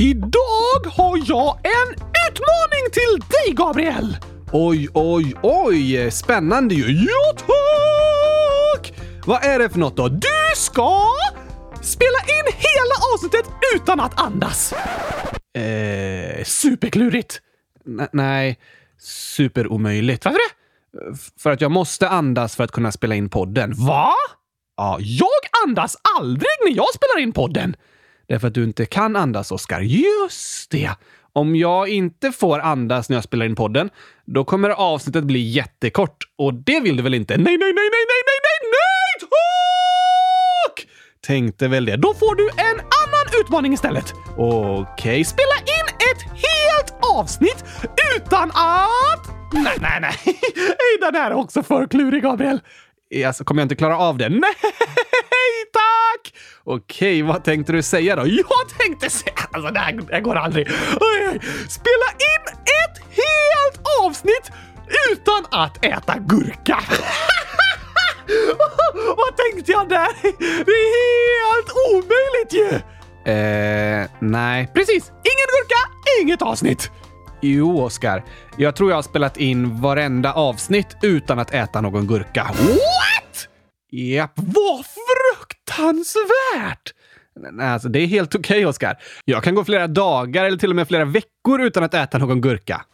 [0.00, 1.92] Idag har jag en
[2.28, 4.16] utmaning till dig, Gabriel!
[4.52, 6.10] Oj, oj, oj!
[6.10, 7.04] Spännande ju!
[7.06, 8.92] Ja, tack!
[9.26, 10.08] Vad är det för något då?
[10.08, 11.02] Du ska
[11.82, 14.72] spela in hela avsnittet utan att andas!
[15.58, 17.40] Eh, superklurigt.
[17.86, 18.60] N nej,
[19.36, 20.24] superomöjligt.
[20.24, 21.14] Varför det?
[21.42, 23.72] För att jag måste andas för att kunna spela in podden.
[23.76, 24.10] Va?
[24.76, 25.28] Ja, jag
[25.66, 27.76] andas aldrig när jag spelar in podden!
[28.28, 29.80] därför att du inte kan andas, Oskar.
[29.80, 30.90] Just det!
[31.32, 33.90] Om jag inte får andas när jag spelar in podden,
[34.24, 36.16] då kommer avsnittet bli jättekort.
[36.38, 37.36] Och det vill du väl inte?
[37.36, 39.28] Nej, nej, nej, nej, nej, nej, nej, nej!
[39.30, 40.88] Tack!
[41.26, 41.96] Tänkte väl det.
[41.96, 44.12] Då får du en annan utmaning istället.
[44.36, 45.24] Okej, okay.
[45.24, 47.64] spela in ett helt avsnitt
[48.16, 49.52] utan att...
[49.52, 50.36] Nej, nej, nej.
[51.00, 52.60] Den här är också för klurig, Gabriel.
[53.26, 54.28] Alltså, kommer jag inte klara av det?
[54.28, 54.40] Nej!
[55.46, 56.34] nej tack!
[56.64, 58.22] Okej, vad tänkte du säga då?
[58.26, 59.32] Jag tänkte säga...
[59.52, 60.68] Alltså det här, det här går aldrig.
[61.68, 62.44] Spela in
[62.78, 64.50] ett helt avsnitt
[65.12, 66.80] utan att äta gurka.
[69.16, 70.08] vad tänkte jag där?
[70.64, 72.80] Det är helt omöjligt ju!
[73.32, 74.70] Eh, nej.
[74.74, 75.06] Precis!
[75.08, 76.90] Ingen gurka, inget avsnitt!
[77.42, 78.24] Jo, Oskar.
[78.56, 82.42] Jag tror jag har spelat in varenda avsnitt utan att äta någon gurka.
[82.42, 83.25] What?
[83.98, 86.94] Japp, vad fruktansvärt!
[87.52, 89.02] Nej, alltså det är helt okej, okay, Oskar.
[89.24, 92.40] Jag kan gå flera dagar eller till och med flera veckor utan att äta någon
[92.40, 92.84] gurka.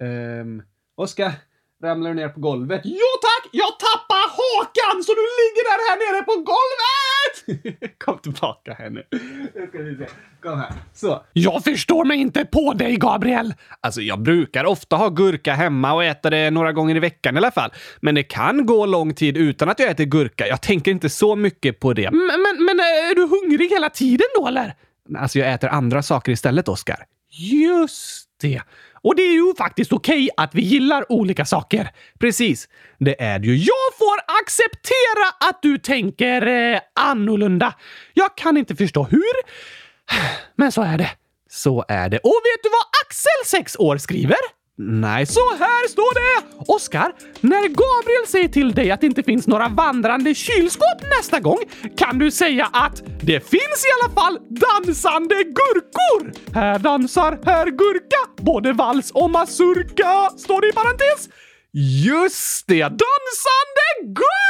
[0.00, 0.62] Um,
[0.96, 1.32] Oskar,
[1.82, 2.80] ramlar du ner på golvet?
[2.84, 3.48] Jo tack!
[3.52, 6.99] Jag tappar hakan så du ligger där här nere på golvet!
[7.98, 9.02] Kom tillbaka här nu.
[10.42, 10.72] Kom här.
[10.94, 11.24] Så.
[11.32, 13.54] Jag förstår mig inte på dig, Gabriel!
[13.80, 17.38] Alltså, jag brukar ofta ha gurka hemma och äta det några gånger i veckan i
[17.38, 17.72] alla fall.
[18.00, 20.46] Men det kan gå lång tid utan att jag äter gurka.
[20.46, 22.10] Jag tänker inte så mycket på det.
[22.10, 24.74] Men, men, men eh, är du hungrig hela tiden då, eller?
[25.18, 27.04] Alltså, jag äter andra saker istället, Oskar.
[27.40, 28.60] Just det!
[29.02, 31.90] Och det är ju faktiskt okej okay att vi gillar olika saker.
[32.20, 32.68] Precis,
[32.98, 33.56] det är det ju.
[33.56, 37.74] Jag får acceptera att du tänker eh, annorlunda.
[38.14, 39.32] Jag kan inte förstå hur,
[40.56, 41.10] men så är det.
[41.50, 42.18] Så är det.
[42.18, 44.36] Och vet du vad Axel, sex år, skriver?
[44.82, 46.46] Nej, så här står det!
[46.72, 51.58] Oskar, när Gabriel säger till dig att det inte finns några vandrande kylskåp nästa gång
[51.96, 56.32] kan du säga att det finns i alla fall dansande gurkor!
[56.54, 61.28] Här dansar herr Gurka, både vals och mazurka, står det i parentes.
[62.12, 64.40] Just det, dansande gurkor!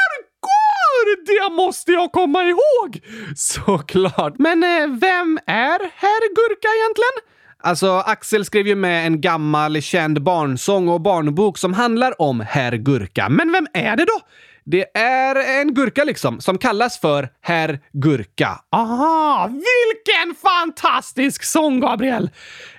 [1.26, 3.00] Det måste jag komma ihåg!
[3.36, 4.34] Såklart.
[4.38, 7.30] Men eh, vem är herr Gurka egentligen?
[7.62, 12.72] Alltså, Axel skrev ju med en gammal känd barnsång och barnbok som handlar om Herr
[12.76, 13.28] Gurka.
[13.28, 14.20] Men vem är det då?
[14.64, 18.58] Det är en gurka liksom, som kallas för Herr Gurka.
[18.72, 22.30] Aha, vilken fantastisk sång, Gabriel!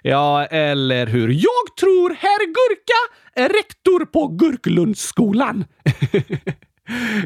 [0.04, 1.30] Ja, eller hur?
[1.30, 5.66] Jag tror Herr Gurka är rektor på Gurklundsskolan.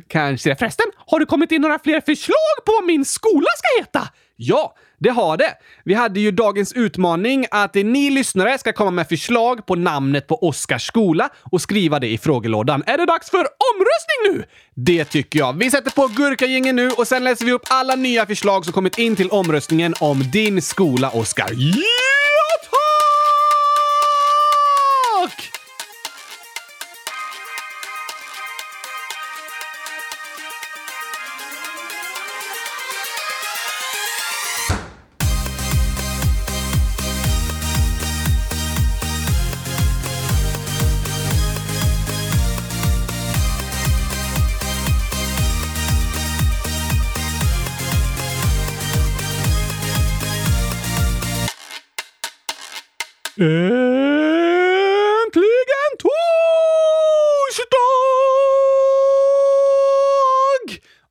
[0.07, 0.55] Kanske.
[0.55, 4.07] Förresten, har du kommit in några fler förslag på vad min skola ska heta?
[4.35, 5.53] Ja, det har det.
[5.85, 10.47] Vi hade ju dagens utmaning att ni lyssnare ska komma med förslag på namnet på
[10.47, 12.83] Oskars skola och skriva det i frågelådan.
[12.85, 14.43] Är det dags för omröstning nu?
[14.75, 15.53] Det tycker jag.
[15.57, 18.97] Vi sätter på gurkagängen nu och sen läser vi upp alla nya förslag som kommit
[18.97, 21.51] in till omröstningen om din skola, Oskar.
[21.53, 21.91] Yeah!
[53.37, 54.31] Äntligen
[55.99, 56.11] torsdag!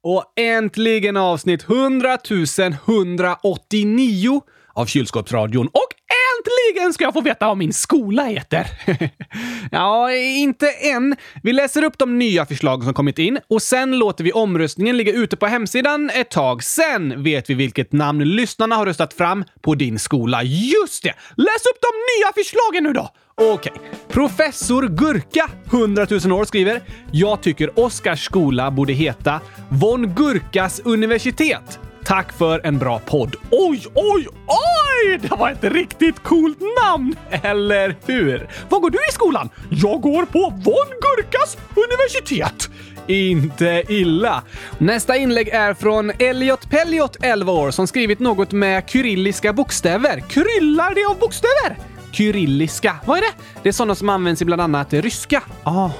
[0.03, 2.19] Och äntligen avsnitt 100
[2.87, 4.41] 189
[4.75, 6.04] av Kylskåpsradion och
[6.47, 8.67] Äntligen ska jag få veta vad min skola heter!
[9.71, 11.17] ja, inte än.
[11.43, 15.13] Vi läser upp de nya förslagen som kommit in och sen låter vi omröstningen ligga
[15.13, 16.65] ute på hemsidan ett tag.
[16.65, 20.43] Sen vet vi vilket namn lyssnarna har röstat fram på din skola.
[20.43, 21.15] Just det!
[21.37, 23.11] Läs upp de nya förslagen nu då!
[23.35, 23.73] Okej.
[23.75, 23.89] Okay.
[24.09, 26.83] Professor Gurka, 100 000 år, skriver
[27.13, 33.35] “Jag tycker Oskars skola borde heta Von Gurkas universitet” Tack för en bra podd.
[33.51, 35.19] Oj, oj, oj!
[35.21, 38.49] Det var ett riktigt coolt namn, eller hur?
[38.69, 39.49] Var går du i skolan?
[39.71, 42.69] Jag går på Von Gurkas universitet.
[43.07, 44.43] Inte illa.
[44.79, 50.21] Nästa inlägg är från Elliot Pelliot, 11 år, som skrivit något med kyrilliska bokstäver.
[50.21, 51.79] Kryllar det av bokstäver?
[52.13, 53.33] Kyrilliska, vad är det?
[53.63, 55.43] Det är sådana som används i bland annat ryska.
[55.63, 55.93] Aha.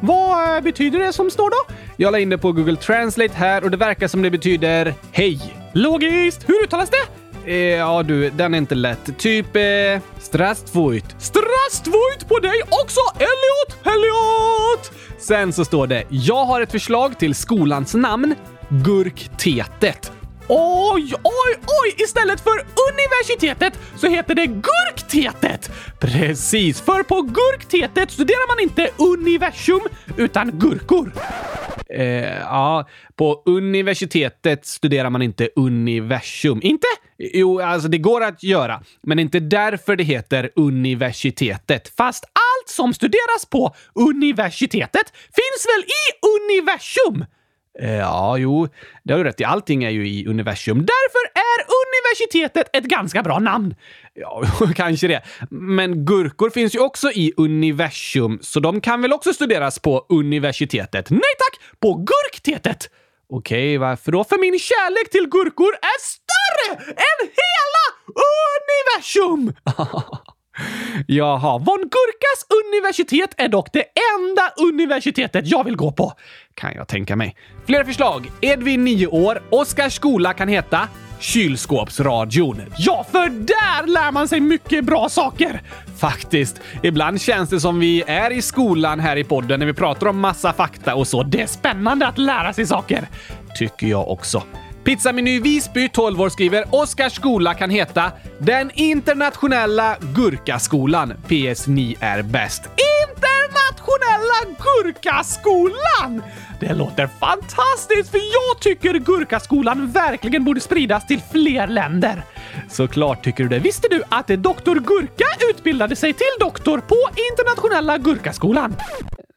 [0.00, 1.74] Vad eh, betyder det som står då?
[1.96, 5.40] Jag la in det på Google Translate här och det verkar som det betyder hej.
[5.72, 6.48] Logiskt!
[6.48, 7.06] Hur uttalas det?
[7.50, 9.18] Eh, ja du, den är inte lätt.
[9.18, 11.04] Typ eh, Strastvojt.
[11.18, 13.86] Strastvojt på dig också Elliot!
[13.86, 14.92] Elliot!
[15.18, 18.34] Sen så står det “Jag har ett förslag till skolans namn,
[18.68, 19.94] Gurktetet”.
[20.48, 21.54] Oj, oj,
[21.84, 21.94] oj!
[22.04, 22.60] Istället för
[22.92, 25.70] universitetet så heter det Gurktetet!
[26.00, 29.80] Precis, för på Gurktetet studerar man inte universum
[30.16, 31.12] utan gurkor.
[31.88, 36.60] Eh, ja, på universitetet studerar man inte universum.
[36.62, 36.86] Inte?
[37.18, 41.92] Jo, alltså det går att göra, men inte därför det heter universitetet.
[41.96, 46.02] Fast allt som studeras på universitetet finns väl i
[46.38, 47.24] universum?
[47.80, 48.68] Eh, ja, jo,
[49.02, 49.44] det har du rätt i.
[49.44, 50.78] Allting är ju i universum.
[50.78, 53.74] Därför är universitetet ett ganska bra namn.
[54.14, 54.42] Ja,
[54.76, 55.22] kanske det.
[55.50, 61.10] Men gurkor finns ju också i universum, så de kan väl också studeras på universitetet?
[61.10, 61.80] Nej tack!
[61.80, 62.90] På gurktetet!
[63.28, 64.24] Okej, varför då?
[64.24, 67.84] För min kärlek till gurkor är större än hela
[68.56, 69.52] universum!
[71.06, 73.84] Jaha, von Gurkas universitet är dock det
[74.16, 76.12] enda universitetet jag vill gå på,
[76.54, 77.36] kan jag tänka mig.
[77.66, 78.30] Flera förslag.
[78.40, 79.42] Edvin 9 år.
[79.50, 80.88] Oskars skola kan heta
[81.20, 82.62] Kylskåpsradion.
[82.78, 85.62] Ja, för där lär man sig mycket bra saker!
[85.98, 86.60] Faktiskt.
[86.82, 90.20] Ibland känns det som vi är i skolan här i podden när vi pratar om
[90.20, 91.22] massa fakta och så.
[91.22, 93.08] Det är spännande att lära sig saker.
[93.58, 94.42] Tycker jag också.
[94.86, 101.12] Pizzameny Visby, 12 år, skriver Oskars skola kan heta Den internationella gurkaskolan.
[101.28, 101.66] PS.
[101.66, 102.62] Ni är bäst.
[103.08, 106.22] Internationella gurkaskolan!
[106.60, 112.22] Det låter fantastiskt för jag tycker gurkaskolan verkligen borde spridas till fler länder.
[112.70, 113.58] Såklart tycker du det.
[113.58, 114.74] Visste du att Dr.
[114.74, 116.96] Gurka utbildade sig till doktor på
[117.32, 118.76] Internationella Gurkaskolan?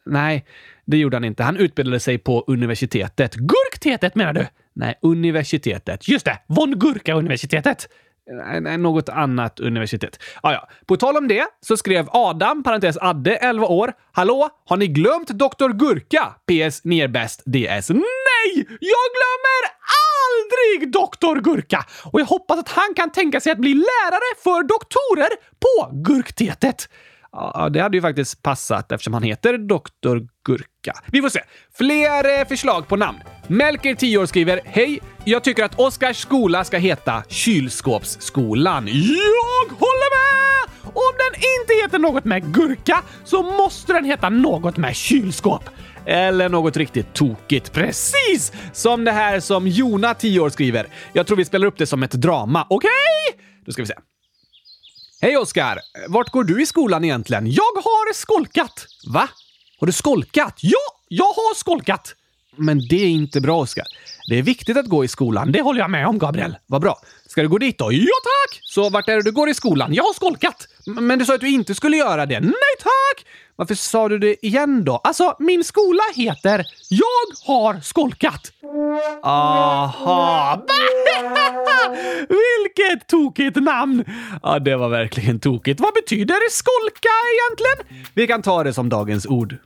[0.06, 0.46] Nej,
[0.86, 1.44] det gjorde han inte.
[1.44, 3.36] Han utbildade sig på universitetet.
[3.36, 4.46] Gurktetet menar du?
[4.80, 6.08] Nej, universitetet.
[6.08, 6.40] Just det!
[6.48, 7.88] Von Gurka-universitetet!
[8.62, 10.20] Nej, något annat universitet.
[10.44, 10.70] Ah, ja.
[10.86, 13.92] På tal om det så skrev Adam, parentes Adde, 11 år.
[14.12, 15.70] Hallå, har ni glömt Dr.
[15.74, 16.26] Gurka?
[16.46, 16.84] PS.
[16.86, 17.42] Ni är bäst.
[17.46, 17.90] DS.
[17.90, 18.68] Nej!
[18.94, 19.62] Jag glömmer
[20.20, 21.50] aldrig Dr.
[21.52, 21.86] Gurka!
[22.12, 25.30] Och jag hoppas att han kan tänka sig att bli lärare för doktorer
[25.60, 26.90] på Gurktetet.
[27.32, 30.22] Ja, det hade ju faktiskt passat eftersom han heter Dr.
[30.46, 30.94] Gurka.
[31.12, 31.42] Vi får se.
[31.78, 33.18] Fler eh, förslag på namn.
[33.48, 35.00] Melker, 10 år, skriver “Hej!
[35.26, 38.88] Jag tycker att Oskars skola ska heta Kylskåpsskolan.
[38.88, 40.76] Jag håller med!
[40.96, 45.70] Om den inte heter något med gurka så måste den heta något med kylskåp.
[46.06, 47.74] Eller något riktigt tokigt.
[47.74, 50.88] Precis som det här som Jona, 10 år, skriver.
[51.14, 52.68] Jag tror vi spelar upp det som ett drama.
[52.70, 52.90] Okej?
[53.30, 53.42] Okay?
[53.66, 53.94] Då ska vi se.
[55.22, 55.80] Hej Oskar!
[56.08, 57.52] Vart går du i skolan egentligen?
[57.52, 58.86] Jag har skolkat!
[59.14, 59.30] Va?
[59.80, 60.60] Har du skolkat?
[60.62, 60.78] Ja,
[61.08, 62.14] jag har skolkat!
[62.56, 63.86] Men det är inte bra, Oskar.
[64.30, 66.56] Det är viktigt att gå i skolan, det håller jag med om, Gabriel.
[66.68, 66.96] Vad bra.
[67.28, 67.92] Ska du gå dit då?
[67.92, 68.60] Ja, tack!
[68.62, 69.94] Så vart är det du går i skolan?
[69.94, 70.68] Jag har skolkat!
[70.86, 72.40] Men du sa att du inte skulle göra det.
[72.40, 73.26] Nej tack!
[73.56, 74.96] Varför sa du det igen då?
[75.04, 78.52] Alltså, min skola heter Jag har skolkat.
[79.24, 80.62] Aha!
[82.30, 84.06] Vilket tokigt namn!
[84.44, 85.80] Ja, det var verkligen tokigt.
[85.80, 88.06] Vad betyder skolka egentligen?
[88.14, 89.58] Vi kan ta det som dagens ord.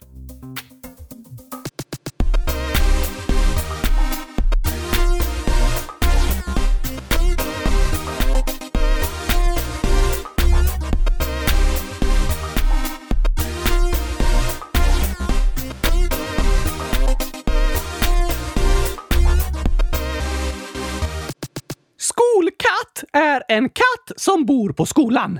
[23.34, 25.40] är en katt som bor på skolan.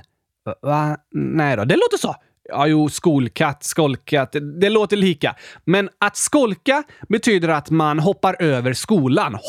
[0.62, 0.96] Va?
[1.14, 2.14] Nej då, det låter så.
[2.48, 5.36] Ja, jo, skolkatt, skolkat, det, det låter lika.
[5.64, 9.32] Men att skolka betyder att man hoppar över skolan.
[9.32, 9.44] Hoppar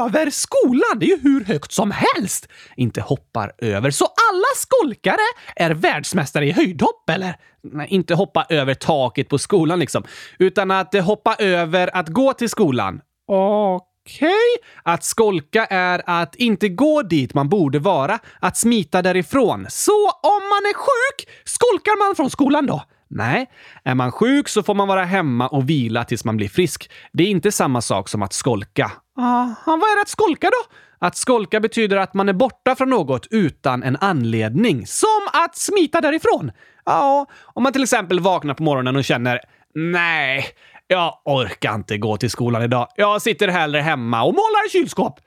[0.00, 0.98] över skolan!
[1.00, 2.48] Det är ju hur högt som helst!
[2.76, 3.90] Inte hoppar över.
[3.90, 5.16] Så alla skolkare
[5.56, 7.36] är världsmästare i höjdhopp, eller?
[7.62, 10.02] Nej, inte hoppa över taket på skolan liksom.
[10.38, 13.00] Utan att hoppa över att gå till skolan.
[13.28, 13.88] Okej.
[14.06, 14.26] Okej.
[14.28, 14.94] Okay.
[14.94, 19.66] Att skolka är att inte gå dit man borde vara, att smita därifrån.
[19.70, 22.82] Så om man är sjuk, skolkar man från skolan då?
[23.10, 23.50] Nej,
[23.84, 26.90] är man sjuk så får man vara hemma och vila tills man blir frisk.
[27.12, 28.92] Det är inte samma sak som att skolka.
[29.18, 30.76] Aha, vad är det att skolka då?
[31.06, 34.86] Att skolka betyder att man är borta från något utan en anledning.
[34.86, 36.52] Som att smita därifrån!
[36.84, 39.40] Ja, om man till exempel vaknar på morgonen och känner
[39.74, 40.44] “Nej,
[40.92, 42.86] jag orkar inte gå till skolan idag.
[42.96, 45.20] Jag sitter hellre hemma och målar kylskåp.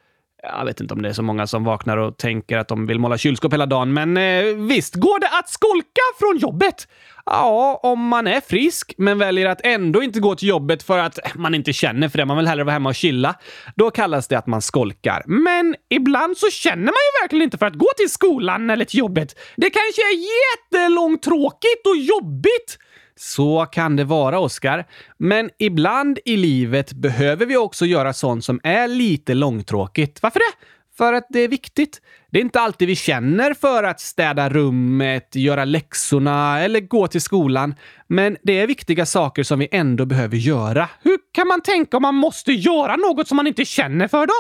[0.44, 3.00] Jag vet inte om det är så många som vaknar och tänker att de vill
[3.00, 6.88] måla kylskåp hela dagen, men eh, visst går det att skolka från jobbet?
[7.26, 11.20] Ja, om man är frisk, men väljer att ändå inte gå till jobbet för att
[11.36, 13.36] man inte känner för det, man vill hellre vara hemma och chilla.
[13.76, 15.24] Då kallas det att man skolkar.
[15.26, 19.00] Men ibland så känner man ju verkligen inte för att gå till skolan eller till
[19.00, 19.36] jobbet.
[19.56, 22.78] Det kanske är jättelångtråkigt och jobbigt
[23.20, 24.86] så kan det vara, Oskar.
[25.18, 30.22] Men ibland i livet behöver vi också göra sånt som är lite långtråkigt.
[30.24, 30.58] Varför det?
[30.98, 32.02] För att det är viktigt.
[32.32, 37.22] Det är inte alltid vi känner för att städa rummet, göra läxorna eller gå till
[37.22, 37.76] skolan.
[38.08, 40.90] Men det är viktiga saker som vi ändå behöver göra.
[41.04, 44.34] Hur kan man tänka om man måste göra något som man inte känner för då?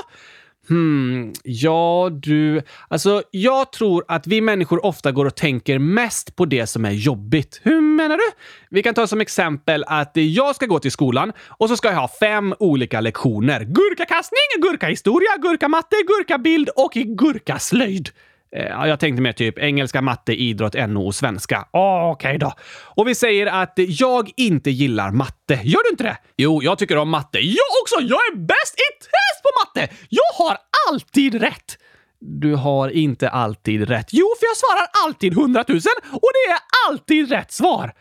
[0.69, 2.61] Hmm, ja, du...
[2.87, 6.91] Alltså, jag tror att vi människor ofta går och tänker mest på det som är
[6.91, 7.59] jobbigt.
[7.63, 8.23] Hur menar du?
[8.69, 11.95] Vi kan ta som exempel att jag ska gå till skolan och så ska jag
[11.95, 13.61] ha fem olika lektioner.
[13.63, 18.09] Gurkakastning, gurkahistoria, gurkamatte, gurkabild och gurkaslöjd.
[18.57, 21.67] Eh, jag tänkte mer typ engelska, matte, idrott, NO och svenska.
[21.73, 22.53] Ah, Okej okay då.
[22.83, 25.59] Och vi säger att jag inte gillar matte.
[25.63, 26.17] Gör du inte det?
[26.37, 27.39] Jo, jag tycker om matte.
[27.39, 27.95] Jag också!
[27.99, 29.93] Jag är bäst i test på matte!
[30.09, 30.57] Jag har
[30.89, 31.77] alltid rätt!
[32.19, 34.07] Du har inte alltid rätt.
[34.11, 35.77] Jo, för jag svarar alltid 100 000
[36.11, 36.59] och det är
[36.89, 37.93] alltid rätt svar.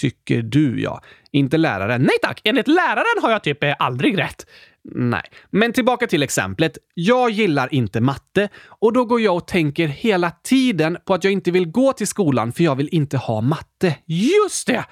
[0.00, 1.02] Tycker du, ja.
[1.32, 2.02] Inte läraren.
[2.02, 2.40] Nej tack!
[2.44, 4.46] Enligt läraren har jag typ aldrig rätt.
[4.84, 5.22] Nej.
[5.50, 6.78] Men tillbaka till exemplet.
[6.94, 11.32] Jag gillar inte matte och då går jag och tänker hela tiden på att jag
[11.32, 13.96] inte vill gå till skolan för jag vill inte ha matte.
[14.06, 14.84] Just det!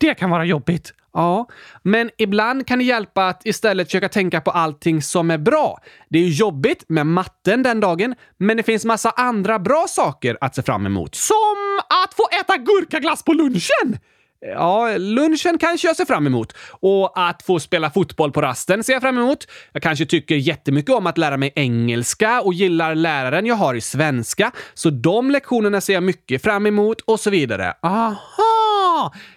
[0.00, 0.92] Det kan vara jobbigt.
[1.12, 1.48] Ja,
[1.82, 5.78] men ibland kan det hjälpa att istället försöka tänka på allting som är bra.
[6.10, 10.54] Det är jobbigt med matten den dagen, men det finns massa andra bra saker att
[10.54, 11.14] se fram emot.
[11.14, 13.98] Som att få äta gurkaglass på lunchen!
[14.44, 16.52] Ja, lunchen kanske jag ser fram emot.
[16.80, 19.46] Och att få spela fotboll på rasten ser jag fram emot.
[19.72, 23.80] Jag kanske tycker jättemycket om att lära mig engelska och gillar läraren jag har i
[23.80, 24.50] svenska.
[24.74, 27.72] Så de lektionerna ser jag mycket fram emot och så vidare.
[27.82, 28.53] Aha!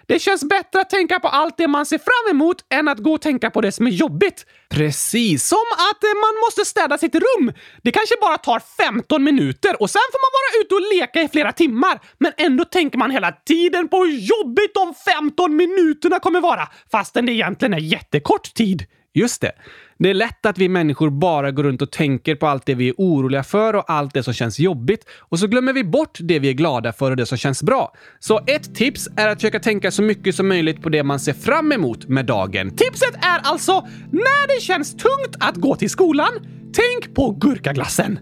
[0.08, 3.14] det känns bättre att tänka på allt det man ser fram emot än att gå
[3.14, 4.46] och tänka på det som är jobbigt.
[4.70, 7.52] Precis som att eh, man måste städa sitt rum.
[7.84, 8.60] Det kanske bara tar
[8.94, 12.00] 15 minuter och sen får man vara ute och leka i flera timmar.
[12.18, 17.26] Men ändå tänker man hela tiden på hur jobbigt de 15 minuterna kommer vara fastän
[17.26, 18.84] det egentligen är jättekort tid.
[19.18, 19.52] Just det.
[20.00, 22.90] Det är lätt att vi människor bara går runt och tänker på allt det vi
[22.90, 26.40] är oroliga för och allt det som känns jobbigt och så glömmer vi bort det
[26.40, 27.94] vi är glada för och det som känns bra.
[28.20, 31.34] Så ett tips är att försöka tänka så mycket som möjligt på det man ser
[31.34, 32.76] fram emot med dagen.
[32.76, 33.82] Tipset är alltså
[34.12, 36.32] när det känns tungt att gå till skolan,
[36.74, 38.20] tänk på gurkaglassen.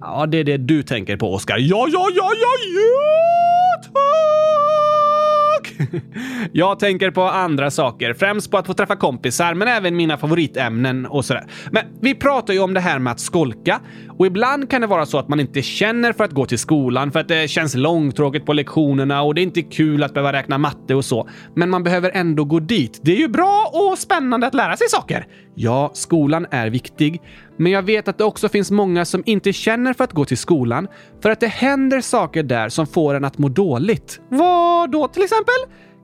[0.00, 1.56] Ja, det är det du tänker på, Oskar.
[1.58, 4.97] Ja, ja, ja, ja, ja, tack!
[6.52, 11.06] jag tänker på andra saker, främst på att få träffa kompisar, men även mina favoritämnen
[11.06, 11.46] och sådär.
[11.70, 13.80] Men vi pratar ju om det här med att skolka
[14.18, 17.12] och ibland kan det vara så att man inte känner för att gå till skolan
[17.12, 20.58] för att det känns långtråkigt på lektionerna och det är inte kul att behöva räkna
[20.58, 21.28] matte och så.
[21.54, 23.00] Men man behöver ändå gå dit.
[23.02, 25.26] Det är ju bra och spännande att lära sig saker.
[25.54, 27.20] Ja, skolan är viktig,
[27.58, 30.38] men jag vet att det också finns många som inte känner för att gå till
[30.38, 30.88] skolan
[31.22, 34.20] för att det händer saker där som får en att må dåligt.
[34.30, 35.54] Vad då till exempel?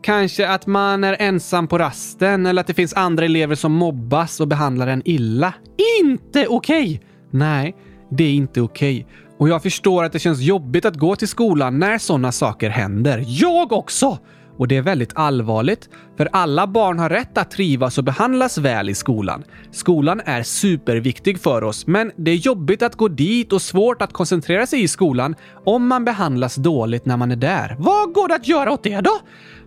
[0.02, 4.40] Kanske att man är ensam på rasten eller att det finns andra elever som mobbas
[4.40, 5.54] och behandlar en illa.
[6.02, 6.82] Inte okej!
[6.82, 6.98] Okay.
[7.30, 7.74] Nej,
[8.10, 9.00] det är inte okej.
[9.06, 9.14] Okay.
[9.38, 13.24] Och jag förstår att det känns jobbigt att gå till skolan när sådana saker händer.
[13.26, 14.18] Jag också!
[14.58, 18.88] Och det är väldigt allvarligt, för alla barn har rätt att trivas och behandlas väl
[18.90, 19.44] i skolan.
[19.70, 24.12] Skolan är superviktig för oss, men det är jobbigt att gå dit och svårt att
[24.12, 25.34] koncentrera sig i skolan
[25.64, 27.76] om man behandlas dåligt när man är där.
[27.78, 29.18] Vad går det att göra åt det då?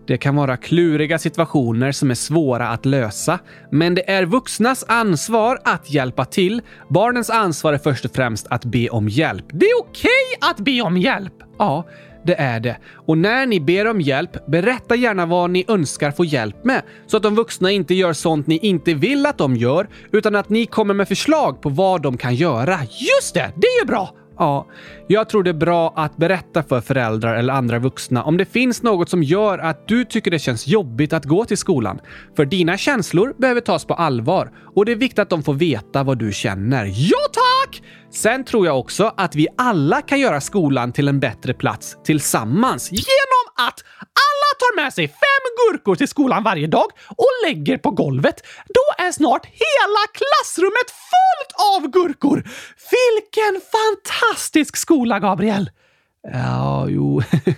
[0.06, 3.38] Det kan vara kluriga situationer som är svåra att lösa.
[3.72, 6.62] Men det är vuxnas ansvar att hjälpa till.
[6.88, 9.46] Barnens ansvar är först och främst att be om hjälp.
[9.48, 10.08] Det är okej
[10.40, 11.32] okay att be om hjälp!
[11.58, 11.86] Ja,
[12.28, 12.76] det är det.
[13.06, 17.16] Och när ni ber om hjälp, berätta gärna vad ni önskar få hjälp med så
[17.16, 20.66] att de vuxna inte gör sånt ni inte vill att de gör utan att ni
[20.66, 22.78] kommer med förslag på vad de kan göra.
[22.82, 23.52] Just det!
[23.56, 24.14] Det är ju bra!
[24.40, 24.66] Ja,
[25.06, 28.82] jag tror det är bra att berätta för föräldrar eller andra vuxna om det finns
[28.82, 31.98] något som gör att du tycker det känns jobbigt att gå till skolan.
[32.36, 36.02] För dina känslor behöver tas på allvar och det är viktigt att de får veta
[36.02, 36.84] vad du känner.
[36.86, 37.82] Ja, tack!
[38.10, 42.92] Sen tror jag också att vi alla kan göra skolan till en bättre plats tillsammans
[42.92, 46.86] genom att alla tar med sig fem gurkor till skolan varje dag
[47.16, 48.46] och lägger på golvet.
[48.66, 51.52] Då är snart hela klassrummet fullt
[51.84, 52.36] av gurkor!
[52.90, 55.70] Vilken fantastisk skola, Gabriel!
[56.32, 57.22] Ja, jo.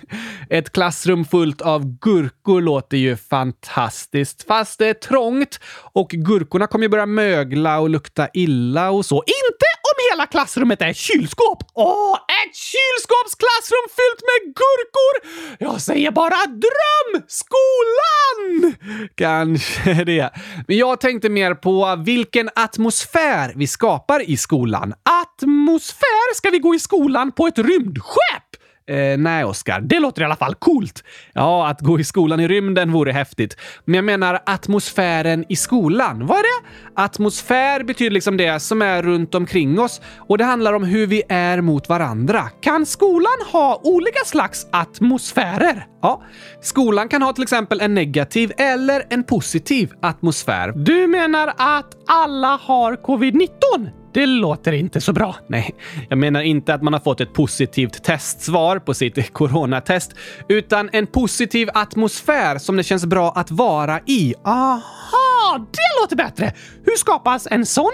[0.49, 4.47] Ett klassrum fullt av gurkor låter ju fantastiskt.
[4.47, 5.59] Fast det är trångt
[5.93, 9.15] och gurkorna kommer ju börja mögla och lukta illa och så.
[9.15, 9.65] Inte
[10.21, 11.63] hela klassrummet är kylskåp!
[11.73, 15.15] Åh, ett kylskåpsklassrum fyllt med gurkor!
[15.59, 17.21] Jag säger bara dröm!
[17.27, 18.75] Skolan!
[19.15, 20.33] Kanske det.
[20.67, 24.93] Men jag tänkte mer på vilken atmosfär vi skapar i skolan.
[25.23, 28.50] Atmosfär ska vi gå i skolan på ett rymdskepp!
[28.89, 31.03] Eh, nej, Oskar, det låter i alla fall coolt.
[31.33, 33.57] Ja, att gå i skolan i rymden vore häftigt.
[33.85, 36.25] Men jag menar atmosfären i skolan.
[36.25, 36.67] Vad är det?
[36.95, 41.23] Atmosfär betyder liksom det som är runt omkring oss och det handlar om hur vi
[41.29, 42.49] är mot varandra.
[42.61, 45.85] Kan skolan ha olika slags atmosfärer?
[46.01, 46.23] Ja,
[46.61, 50.71] skolan kan ha till exempel en negativ eller en positiv atmosfär.
[50.75, 53.47] Du menar att alla har covid-19?
[54.13, 55.35] Det låter inte så bra.
[55.47, 55.75] Nej,
[56.09, 60.13] jag menar inte att man har fått ett positivt testsvar på sitt coronatest,
[60.47, 64.33] utan en positiv atmosfär som det känns bra att vara i.
[64.45, 65.30] Aha!
[65.49, 66.53] Ah, det låter bättre!
[66.83, 67.91] Hur skapas en sån?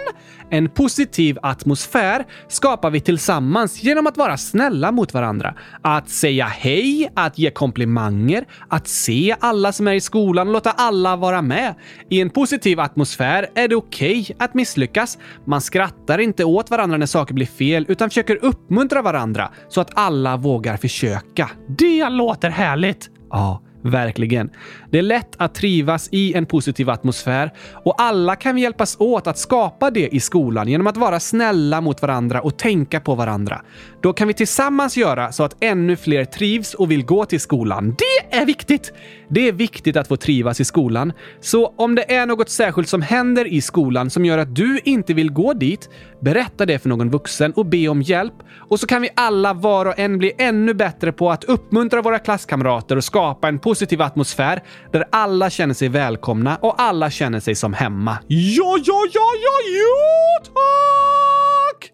[0.50, 5.54] En positiv atmosfär skapar vi tillsammans genom att vara snälla mot varandra.
[5.82, 10.72] Att säga hej, att ge komplimanger, att se alla som är i skolan och låta
[10.72, 11.76] alla vara med.
[12.10, 15.18] I en positiv atmosfär är det okej okay att misslyckas.
[15.46, 19.90] Man skrattar inte åt varandra när saker blir fel utan försöker uppmuntra varandra så att
[19.94, 21.50] alla vågar försöka.
[21.78, 23.10] Det låter härligt!
[23.30, 24.50] Ja, Verkligen.
[24.92, 27.54] Det är lätt att trivas i en positiv atmosfär
[27.86, 31.82] och alla kan vi hjälpas åt att skapa det i skolan genom att vara snälla
[31.82, 33.62] mot varandra och tänka på varandra.
[34.02, 37.96] Då kan vi tillsammans göra så att ännu fler trivs och vill gå till skolan.
[37.98, 38.94] Det är viktigt!
[39.30, 41.14] Det är viktigt att få trivas i skolan.
[41.42, 45.14] Så om det är något särskilt som händer i skolan som gör att du inte
[45.14, 45.90] vill gå dit,
[46.22, 48.34] berätta det för någon vuxen och be om hjälp.
[48.70, 52.20] Och så kan vi alla var och en bli ännu bättre på att uppmuntra våra
[52.20, 57.40] klasskamrater och skapa en positiv positiv atmosfär där alla känner sig välkomna och alla känner
[57.40, 58.18] sig som hemma.
[58.28, 61.94] Ja, ja, ja, ja, ja, tack!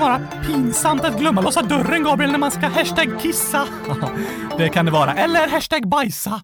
[0.00, 3.64] kan vara pinsamt att glömma låsa dörren, Gabriel, när man ska hashtag kissa.
[4.58, 5.14] det kan det vara.
[5.14, 6.42] Eller hashtag bajsa.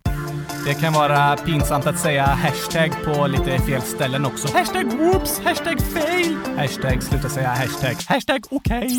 [0.67, 4.49] Det kan vara pinsamt att säga hashtag på lite fel ställen också.
[4.59, 6.37] Hashtag whoops, hashtag fail.
[6.57, 7.97] Hashtag sluta säga hashtag.
[8.09, 8.77] Hashtag okej.
[8.79, 8.91] Okay.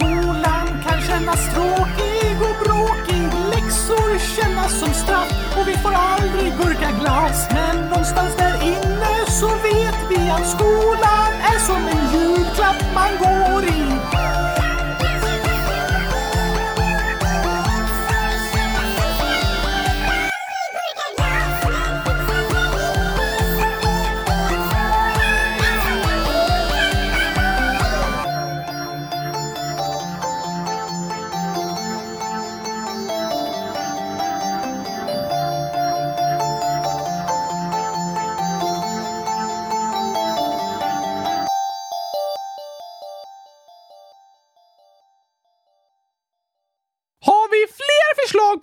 [0.00, 3.30] Skolan kan kännas tråkig och bråkig.
[3.50, 8.91] Läxor kännas som straff och vi får aldrig burka glas, Men någonstans där inne
[9.32, 13.91] så vet vi att skolan är som en julklapp man går i.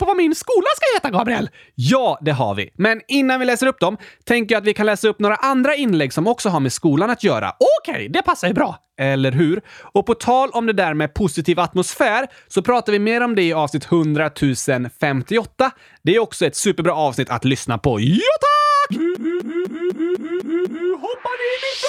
[0.00, 1.50] på vad min skola ska heta, Gabriel?
[1.74, 2.70] Ja, det har vi.
[2.78, 5.74] Men innan vi läser upp dem tänker jag att vi kan läsa upp några andra
[5.74, 7.48] inlägg som också har med skolan att göra.
[7.80, 8.78] Okej, okay, det passar ju bra.
[8.98, 9.60] Eller hur?
[9.94, 13.42] Och på tal om det där med positiv atmosfär så pratar vi mer om det
[13.42, 14.30] i avsnitt 100
[15.04, 15.70] 058.
[16.02, 18.00] Det är också ett superbra avsnitt att lyssna på.
[18.00, 18.98] Ja, tack!
[21.00, 21.80] Hoppar ni i mitt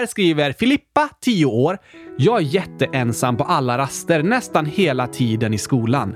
[0.00, 1.78] här skriver Filippa, 10 år.
[2.18, 6.14] Jag är jätteensam på alla raster nästan hela tiden i skolan.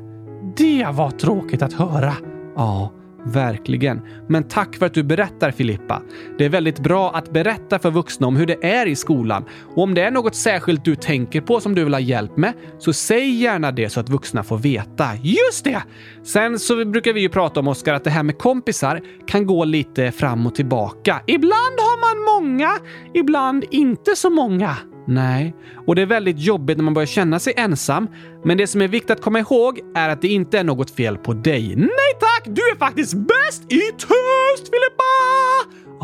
[0.56, 2.12] Det var tråkigt att höra.
[2.56, 2.90] Ja.
[3.26, 4.00] Verkligen.
[4.28, 6.02] Men tack för att du berättar Filippa.
[6.38, 9.44] Det är väldigt bra att berätta för vuxna om hur det är i skolan.
[9.74, 12.52] Och om det är något särskilt du tänker på som du vill ha hjälp med,
[12.78, 15.08] så säg gärna det så att vuxna får veta.
[15.22, 15.82] Just det!
[16.22, 19.64] Sen så brukar vi ju prata om, Oskar, att det här med kompisar kan gå
[19.64, 21.20] lite fram och tillbaka.
[21.26, 22.00] Ibland har
[22.40, 22.70] man många,
[23.14, 24.76] ibland inte så många.
[25.06, 25.54] Nej,
[25.86, 28.08] och det är väldigt jobbigt när man börjar känna sig ensam.
[28.44, 31.16] Men det som är viktigt att komma ihåg är att det inte är något fel
[31.18, 31.76] på dig.
[31.76, 31.88] Nej
[32.20, 32.42] tack!
[32.44, 35.14] Du är faktiskt bäst i test, Filippa!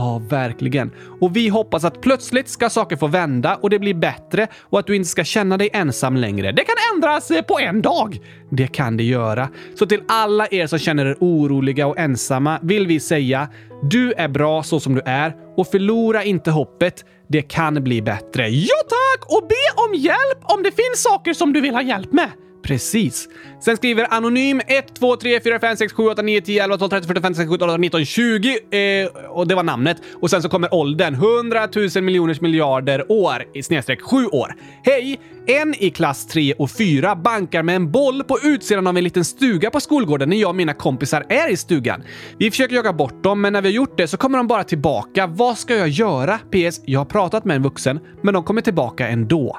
[0.01, 0.91] Ja, verkligen.
[1.21, 4.87] Och vi hoppas att plötsligt ska saker få vända och det blir bättre och att
[4.87, 6.53] du inte ska känna dig ensam längre.
[6.53, 8.19] Det kan ändras eh, på en dag!
[8.51, 9.49] Det kan det göra.
[9.79, 13.49] Så till alla er som känner er oroliga och ensamma vill vi säga
[13.83, 17.05] du är bra så som du är och förlora inte hoppet.
[17.29, 18.49] Det kan bli bättre.
[18.49, 19.33] Ja tack!
[19.43, 22.29] Och be om hjälp om det finns saker som du vill ha hjälp med.
[22.63, 23.29] Precis.
[23.65, 26.91] Sen skriver Anonym 1, 2, 3, 4, 5, 6, 7, 8, 9, 10, 11, 12,
[26.91, 28.49] 13, 14, 15, 16, 17, 18, 19, 20.
[28.71, 29.97] Eh, och det var namnet.
[30.21, 31.15] Och sen så kommer åldern.
[31.15, 34.55] 100 000 miljoners miljarder år i snedstreck 7 år.
[34.85, 35.21] Hej!
[35.47, 39.25] En i klass 3 och 4 bankar med en boll på utsidan av en liten
[39.25, 42.03] stuga på skolgården när jag och mina kompisar är i stugan.
[42.39, 44.65] Vi försöker jaga bort dem, men när vi har gjort det så kommer de bara
[44.65, 45.27] tillbaka.
[45.27, 46.39] Vad ska jag göra?
[46.39, 46.81] PS.
[46.85, 49.59] Jag har pratat med en vuxen, men de kommer tillbaka ändå.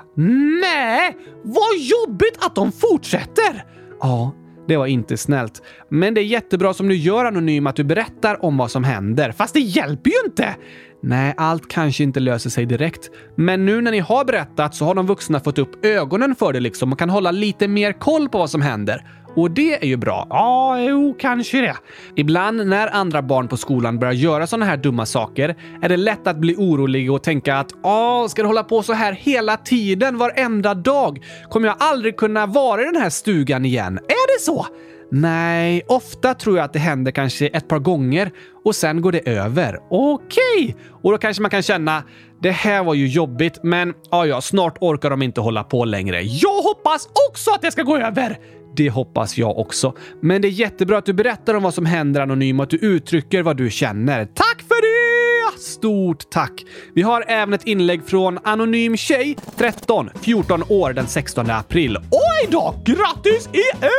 [0.62, 1.78] Nej, Vad
[2.10, 3.64] jobbigt att de fortsätter!
[4.02, 4.32] Ja,
[4.68, 5.62] det var inte snällt.
[5.90, 9.32] Men det är jättebra som du gör anonym att du berättar om vad som händer.
[9.32, 10.56] Fast det hjälper ju inte!
[11.04, 13.10] Nej, allt kanske inte löser sig direkt.
[13.36, 16.60] Men nu när ni har berättat så har de vuxna fått upp ögonen för det
[16.60, 19.06] liksom och kan hålla lite mer koll på vad som händer.
[19.36, 20.28] Och det är ju bra.
[20.30, 21.76] Ja, jo, kanske det.
[22.16, 26.28] Ibland när andra barn på skolan börjar göra sådana här dumma saker är det lätt
[26.28, 30.18] att bli orolig och tänka att ja, ska det hålla på så här hela tiden,
[30.18, 31.20] varenda dag?
[31.50, 33.98] Kommer jag aldrig kunna vara i den här stugan igen?
[33.98, 34.66] Är det så?
[35.13, 38.32] Nej, ofta tror jag att det händer kanske ett par gånger
[38.65, 39.78] och sen går det över.
[39.89, 40.28] Okej!
[40.60, 40.74] Okay.
[41.04, 42.04] Och då kanske man kan känna
[42.41, 46.21] det här var ju jobbigt, men ja, ja, snart orkar de inte hålla på längre.
[46.21, 48.38] Jag hoppas också att det ska gå över!
[48.76, 49.93] Det hoppas jag också.
[50.21, 52.78] Men det är jättebra att du berättar om vad som händer anonymt och att du
[52.78, 54.26] uttrycker vad du känner.
[54.26, 55.60] Tack för det!
[55.62, 56.65] Stort tack!
[56.95, 61.97] Vi har även ett inlägg från Anonym Tjej, 13, 14 år, den 16 april.
[62.12, 62.76] Oj då!
[62.86, 63.91] Grattis i öl!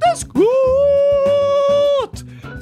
[0.00, 0.44] Grattis Gut!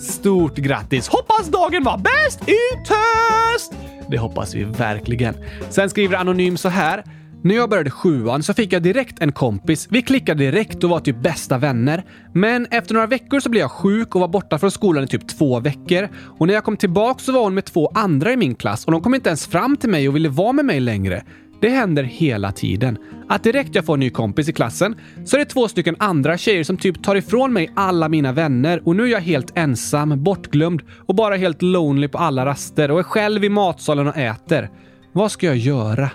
[0.03, 1.09] Stort grattis!
[1.09, 2.55] Hoppas dagen var bäst i
[2.87, 3.72] test!
[4.11, 5.35] Det hoppas vi verkligen.
[5.70, 7.05] Sen skriver Anonym så här.
[7.44, 9.87] När jag började sjuan så fick jag direkt en kompis.
[9.90, 12.05] Vi klickade direkt och var typ bästa vänner.
[12.35, 15.29] Men efter några veckor så blev jag sjuk och var borta från skolan i typ
[15.29, 16.09] två veckor.
[16.38, 18.92] Och när jag kom tillbaka så var hon med två andra i min klass och
[18.92, 21.22] de kom inte ens fram till mig och ville vara med mig längre.
[21.61, 22.99] Det händer hela tiden.
[23.29, 24.94] Att direkt jag får en ny kompis i klassen
[25.25, 28.81] så är det två stycken andra tjejer som typ tar ifrån mig alla mina vänner
[28.85, 32.99] och nu är jag helt ensam, bortglömd och bara helt lonely på alla raster och
[32.99, 34.71] är själv i matsalen och äter.
[35.12, 36.11] Vad ska jag göra?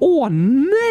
[0.00, 0.28] Åh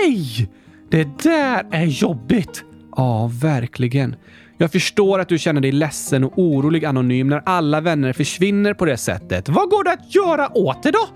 [0.04, 0.50] nej!
[0.89, 2.63] Det där är jobbigt!
[2.95, 4.15] Ja, verkligen.
[4.58, 8.86] Jag förstår att du känner dig ledsen och orolig anonym när alla vänner försvinner på
[8.86, 9.50] det sättet.
[9.50, 11.08] Vad går det att göra åt det då?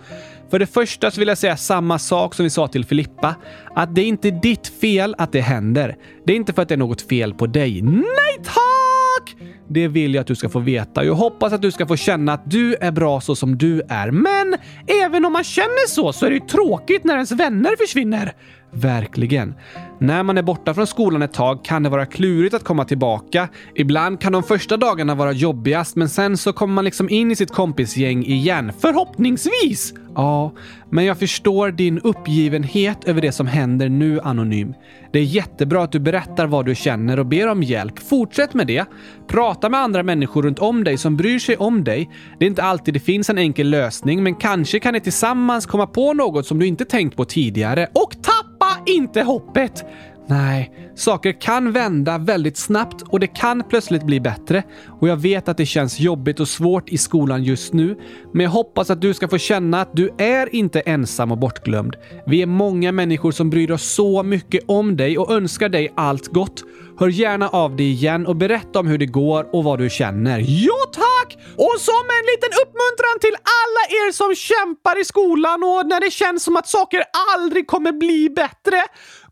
[0.51, 3.35] För det första så vill jag säga samma sak som vi sa till Filippa.
[3.75, 5.95] Att det är inte ditt fel att det händer.
[6.25, 7.81] Det är inte för att det är något fel på dig.
[7.81, 9.35] Nej tack!
[9.69, 11.03] Det vill jag att du ska få veta.
[11.03, 14.11] Jag hoppas att du ska få känna att du är bra så som du är.
[14.11, 14.55] Men
[15.03, 18.31] även om man känner så, så är det ju tråkigt när ens vänner försvinner.
[18.73, 19.53] Verkligen.
[20.01, 23.47] När man är borta från skolan ett tag kan det vara klurigt att komma tillbaka.
[23.75, 27.35] Ibland kan de första dagarna vara jobbigast, men sen så kommer man liksom in i
[27.35, 28.71] sitt kompisgäng igen.
[28.79, 29.93] Förhoppningsvis!
[30.15, 30.51] Ja,
[30.89, 34.73] men jag förstår din uppgivenhet över det som händer nu, Anonym.
[35.13, 37.99] Det är jättebra att du berättar vad du känner och ber om hjälp.
[37.99, 38.85] Fortsätt med det.
[39.27, 42.09] Prata med andra människor runt om dig som bryr sig om dig.
[42.39, 45.87] Det är inte alltid det finns en enkel lösning, men kanske kan ni tillsammans komma
[45.87, 47.87] på något som du inte tänkt på tidigare.
[47.93, 49.85] Och tappa inte hoppet!
[50.27, 54.63] Nej, saker kan vända väldigt snabbt och det kan plötsligt bli bättre.
[55.01, 57.97] Och jag vet att det känns jobbigt och svårt i skolan just nu,
[58.33, 61.95] men jag hoppas att du ska få känna att du är inte ensam och bortglömd.
[62.25, 66.27] Vi är många människor som bryr oss så mycket om dig och önskar dig allt
[66.27, 66.63] gott.
[66.99, 70.39] Hör gärna av dig igen och berätta om hur det går och vad du känner.
[70.39, 71.37] Ja, tack!
[71.57, 76.11] Och som en liten uppmuntran till alla er som kämpar i skolan och när det
[76.11, 77.03] känns som att saker
[77.37, 78.77] aldrig kommer bli bättre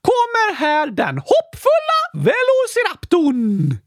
[0.02, 3.78] kommer här den hoppfulla Velociraptorn!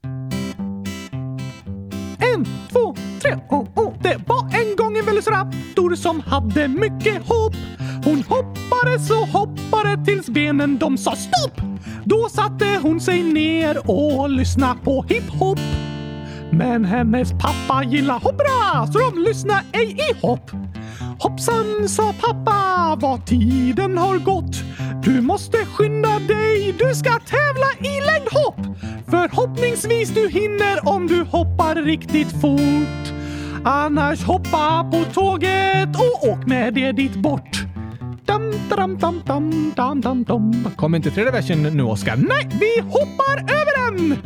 [2.35, 3.95] En, två, tre, oh, oh.
[4.03, 7.55] Det var en gång en Velociraptor som hade mycket hopp.
[8.05, 11.55] Hon hoppade så hoppade tills benen de sa stopp.
[12.05, 15.59] Då satte hon sig ner och lyssnade på hiphop.
[16.51, 20.51] Men hennes pappa gillar hoppra så de lyssnade ej i hopp.
[21.23, 24.63] Hoppsan, sa pappa, vad tiden har gått.
[25.05, 28.77] Du måste skynda dig, du ska tävla i längdhopp.
[29.09, 33.13] Förhoppningsvis du hinner om du hoppar riktigt fort.
[33.65, 37.63] Annars hoppa på tåget och åk med det dit bort.
[38.27, 40.69] Dum, dum, dum, dum, dum, dum, dum.
[40.77, 42.17] Kom inte tredje versen nu, Oskar?
[42.17, 44.17] Nej, vi hoppar över den!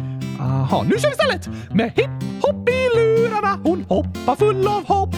[0.41, 1.49] Aha, nu kör vi istället!
[1.75, 5.16] Med hipp hopp i lurarna, hon hoppar full av hopp.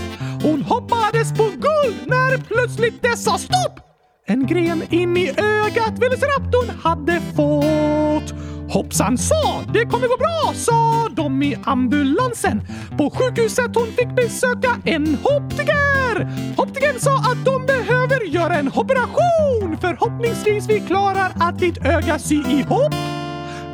[0.51, 3.81] Hon hoppades på guld när plötsligt det sa stopp!
[4.27, 8.35] En gren in i ögat Velociraptorn hade fått.
[8.75, 12.63] Hoppsan sa, det kommer gå bra, sa de i ambulansen.
[12.99, 19.77] På sjukhuset hon fick besöka en hoptiker Hoptikern sa att de behöver göra en operation.
[19.81, 22.95] Förhoppningsvis vi klarar att ditt öga sy ihop.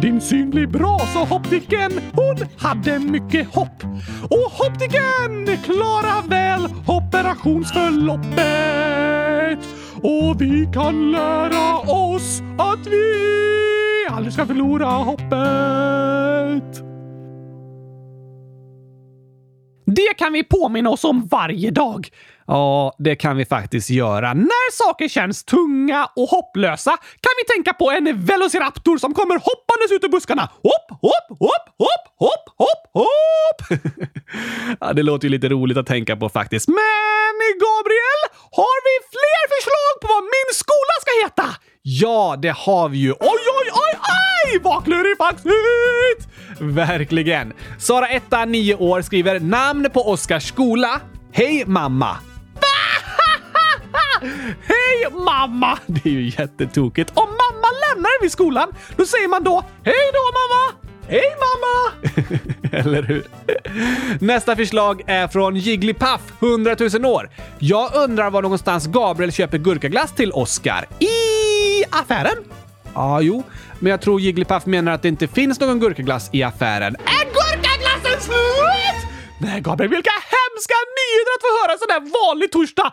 [0.05, 1.93] Din syn blir bra, sa Hopptiken.
[2.15, 3.85] Hon hade mycket hopp.
[4.31, 9.59] Och Hopptiken klarar väl operationsförloppet.
[10.03, 13.15] Och vi kan lära oss att vi
[14.11, 16.75] aldrig ska förlora hoppet.
[19.87, 22.11] Det kan vi påminna oss om varje dag.
[22.47, 24.35] Ja, det kan vi faktiskt göra.
[24.35, 29.91] När saker känns tunga och hopplösa kan vi tänka på en velociraptor som kommer hoppandes
[29.93, 30.43] ut ur buskarna.
[30.43, 33.79] Hopp, hopp, hopp, hopp, hopp, hopp, hopp!
[34.81, 36.69] ja, det låter ju lite roligt att tänka på faktiskt.
[36.69, 37.35] Men
[37.67, 38.21] Gabriel,
[38.61, 41.57] har vi fler förslag på vad min skola ska heta?
[41.83, 43.13] Ja, det har vi ju.
[43.13, 44.59] Oj, oj, oj, aj!
[44.63, 46.29] Vad klurig klurifaxigt!
[46.61, 47.53] Verkligen.
[47.79, 51.01] Sara, etta, 9 år, skriver namn på Oskars skola.
[51.33, 52.17] Hej mamma!
[54.69, 55.79] Hej mamma!
[55.87, 57.11] Det är ju jättetokigt.
[57.15, 60.75] Om mamma lämnar en vid skolan, då säger man då Hej då mamma!
[61.09, 61.93] Hej mamma!
[62.79, 63.27] Eller hur?
[64.21, 67.31] Nästa förslag är från Jigglypuff, 100 000 år.
[67.59, 70.89] Jag undrar var någonstans Gabriel köper gurkaglass till Oscar.
[70.99, 72.45] I affären?
[72.95, 73.43] Ja, ah, jo,
[73.79, 76.97] men jag tror Jigglypuff menar att det inte finns någon gurkaglass i affären.
[76.97, 79.13] Är gurkaglassen slut?
[79.41, 80.75] Nej, Gabriel, vilka hemska
[81.05, 82.91] nöjet att få höra en sån här vanlig torsdag!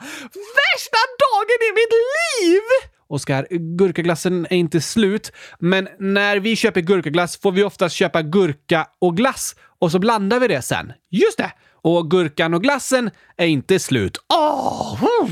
[0.61, 2.65] Värsta dagen i mitt liv!
[3.07, 3.47] Oskar,
[3.77, 9.17] gurkaglassen är inte slut, men när vi köper gurkaglass får vi oftast köpa gurka och
[9.17, 10.93] glass och så blandar vi det sen.
[11.09, 11.51] Just det!
[11.83, 14.17] Och gurkan och glassen är inte slut.
[14.33, 15.03] Åh!
[15.03, 15.29] Oh,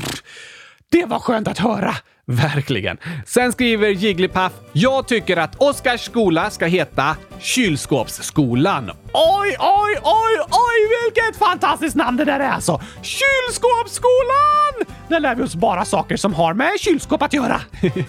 [0.90, 1.94] det var skönt att höra!
[2.30, 2.96] Verkligen.
[3.26, 8.90] Sen skriver Jigglypuff, jag tycker att Oskars skola ska heta Kylskåpsskolan.
[9.12, 12.80] Oj, oj, oj, oj, vilket fantastiskt namn det där är alltså!
[13.02, 14.94] Kylskåpsskolan!
[15.08, 17.60] Där lär vi oss bara saker som har med kylskåp att göra.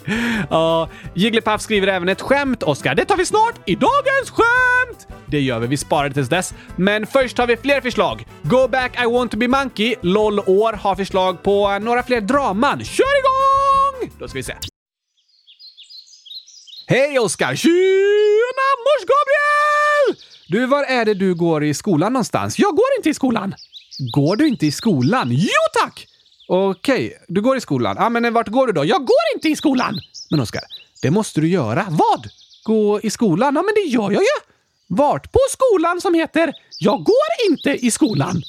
[0.50, 2.96] Ja, Jigglypuff skriver även ett skämt, Oskar.
[2.96, 5.08] Det tar vi snart i dagens skämt!
[5.26, 6.54] Det gör vi, vi sparar det tills dess.
[6.76, 8.26] Men först har vi fler förslag.
[8.42, 12.84] Go back I want to be monkey, LOL år har förslag på några fler draman.
[12.84, 13.81] Kör igång!
[14.04, 14.16] igång?
[14.20, 14.54] Då ska vi se.
[16.88, 17.56] Hej Oskar!
[17.56, 20.24] Tjena mors Gabriel!
[20.48, 22.60] Du, var är det du går i skolan någonstans?
[22.60, 23.54] Jag går inte i skolan!
[24.14, 25.30] Går du inte i skolan?
[25.32, 26.08] Jo tack!
[26.48, 27.96] Okej, du går i skolan.
[28.00, 28.86] Ja, men vart går du då?
[28.86, 30.00] Jag går inte i skolan!
[30.30, 30.62] Men Oskar,
[31.02, 31.86] det måste du göra.
[31.90, 32.26] Vad?
[32.64, 33.56] Gå i skolan?
[33.56, 34.51] Ja, men det gör jag ju!
[34.94, 35.32] Vart?
[35.32, 38.42] På skolan som heter “Jag går inte i skolan”.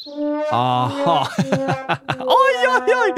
[0.53, 1.29] Aha.
[2.19, 3.13] oj, oj, oj!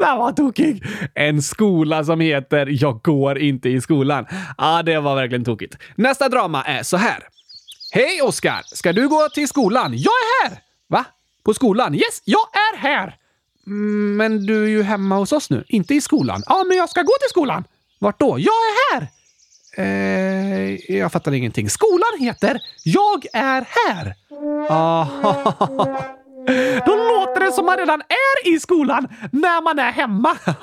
[0.00, 0.82] Den var tokig.
[1.14, 4.24] En skola som heter “Jag går inte i skolan”.
[4.56, 5.74] ah, det var verkligen tokigt.
[5.96, 7.28] Nästa drama är så här.
[7.92, 8.60] Hej Oskar!
[8.64, 9.90] Ska du gå till skolan?
[9.92, 10.12] Jag
[10.44, 10.58] är här!
[10.88, 11.04] Va?
[11.44, 11.94] På skolan?
[11.94, 13.16] Yes, jag är här!
[13.66, 16.42] Mm, men du är ju hemma hos oss nu, inte i skolan.
[16.46, 17.64] Ja, men jag ska gå till skolan.
[17.98, 18.28] Vart då?
[18.28, 19.08] Jag är här!
[19.78, 21.70] Eh, jag fattar ingenting.
[21.70, 24.14] Skolan heter Jag är här.
[24.68, 25.06] Ah,
[26.86, 30.36] Då låter det som man redan är i skolan när man är hemma.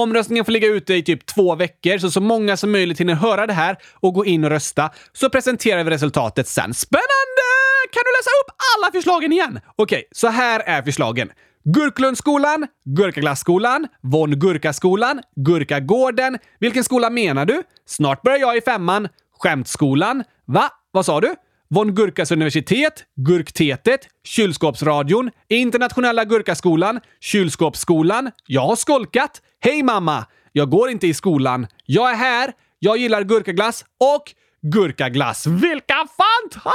[0.01, 3.47] Omröstningen får ligga ute i typ två veckor, så så många som möjligt hinner höra
[3.47, 6.73] det här och gå in och rösta, så presenterar vi resultatet sen.
[6.73, 7.45] Spännande!
[7.93, 9.59] Kan du läsa upp alla förslagen igen?
[9.75, 11.31] Okej, okay, så här är förslagen.
[11.63, 16.37] Gurklundsskolan, Gurkaglasskolan, Von Gurkaskolan, Gurkagården.
[16.59, 17.63] Vilken skola menar du?
[17.87, 19.07] Snart börjar jag i femman.
[19.39, 20.23] Skämtskolan.
[20.47, 20.69] Va?
[20.91, 21.35] Vad sa du?
[21.69, 30.25] Von Gurkas universitet, Gurktetet, Kylskåpsradion, Internationella Gurkaskolan, Kylskåpsskolan, Jag har skolkat, Hej mamma!
[30.51, 31.67] Jag går inte i skolan.
[31.85, 34.31] Jag är här, jag gillar gurkaglass och
[34.71, 35.47] gurkaglass.
[35.47, 36.69] Vilka fantastiska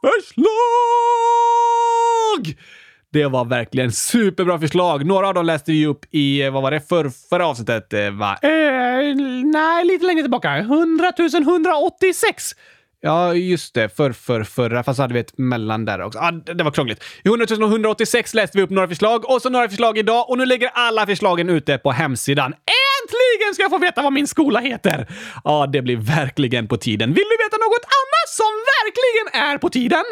[0.00, 0.46] förslag!
[3.12, 5.04] Det var verkligen superbra förslag.
[5.06, 8.10] Några av dem läste vi upp i, eh, vad var det, för, förra avsnittet eh,
[8.10, 8.38] va?
[8.42, 8.48] Eh,
[9.44, 10.56] nej, lite längre tillbaka.
[10.58, 12.44] 100 186
[13.06, 13.96] Ja, just det.
[13.96, 14.82] För, för, förra.
[14.84, 16.18] Fast hade vi ett mellan där också.
[16.18, 17.04] Ah, det, det var krångligt.
[17.24, 20.46] I 100 186 läste vi upp några förslag och så några förslag idag och nu
[20.46, 22.46] ligger alla förslagen ute på hemsidan.
[22.52, 25.06] Äntligen ska jag få veta vad min skola heter!
[25.08, 27.08] Ja, ah, det blir verkligen på tiden.
[27.14, 30.04] Vill du veta något annat som verkligen är på tiden?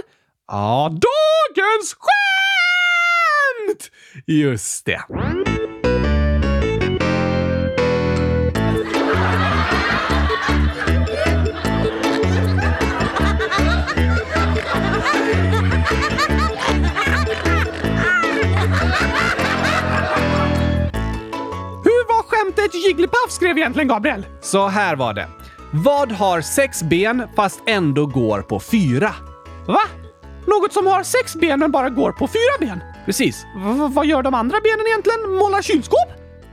[0.48, 3.90] Ja, ah, dagens skämt!
[4.26, 5.00] Just det.
[22.64, 24.26] ett jigglypuff skrev egentligen Gabriel.
[24.40, 25.28] Så här var det.
[25.72, 29.10] Vad har sex ben fast ändå går på fyra?
[29.66, 29.80] Va?
[30.46, 32.80] Något som har sex ben men bara går på fyra ben?
[33.06, 33.44] Precis.
[33.56, 35.30] V vad gör de andra benen egentligen?
[35.30, 36.08] Målar kylskåp?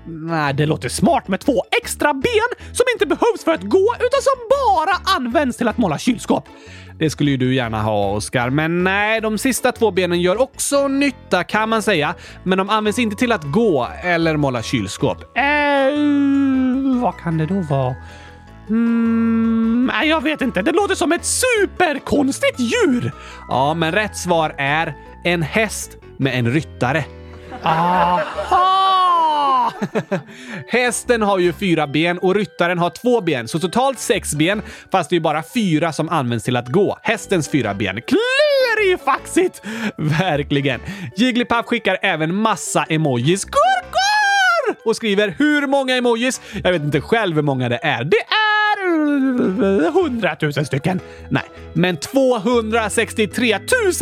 [0.06, 4.22] Nej, det låter smart med två extra ben som inte behövs för att gå utan
[4.22, 6.46] som bara används till att måla kylskåp.
[7.02, 8.50] Det skulle ju du gärna ha, Oskar.
[8.50, 12.16] Men nej, de sista två benen gör också nytta kan man säga.
[12.44, 15.18] Men de används inte till att gå eller måla kylskåp.
[15.22, 15.44] Äh,
[17.02, 17.96] vad kan det då vara?
[18.70, 20.62] Mm, jag vet inte.
[20.62, 23.12] Det låter som ett superkonstigt djur!
[23.50, 27.04] Ja, men rätt svar är en häst med en ryttare.
[27.64, 28.22] Aha!
[30.68, 34.62] Hästen har ju fyra ben och ryttaren har två ben, så totalt sex ben,
[34.92, 37.00] fast det är ju bara fyra som används till att gå.
[37.04, 38.00] Hästens fyra ben.
[38.02, 39.62] Klurifaxigt!
[39.98, 40.82] Verkligen.
[41.16, 43.46] Jigglypuff skickar även massa emojis.
[43.46, 44.78] Kurkor!
[44.86, 46.42] Och skriver hur många emojis?
[46.64, 48.04] Jag vet inte själv hur många det är.
[48.04, 48.41] Det är
[49.12, 51.00] 100 000 stycken.
[51.30, 51.44] Nej,
[51.74, 53.56] men 263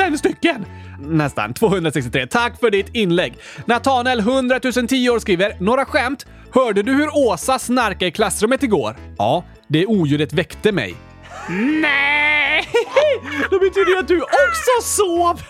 [0.07, 0.65] 000 stycken!
[1.01, 1.53] Nästan.
[1.53, 2.27] 263.
[2.27, 3.33] Tack för ditt inlägg.
[3.65, 6.25] Natanel 100 010 år skriver “Några skämt?
[6.53, 10.95] Hörde du hur Åsa snarkade i klassrummet igår?” Ja, det oljudet väckte mig.
[11.57, 12.63] Nej!
[13.49, 15.41] Det betyder ju att du också sov!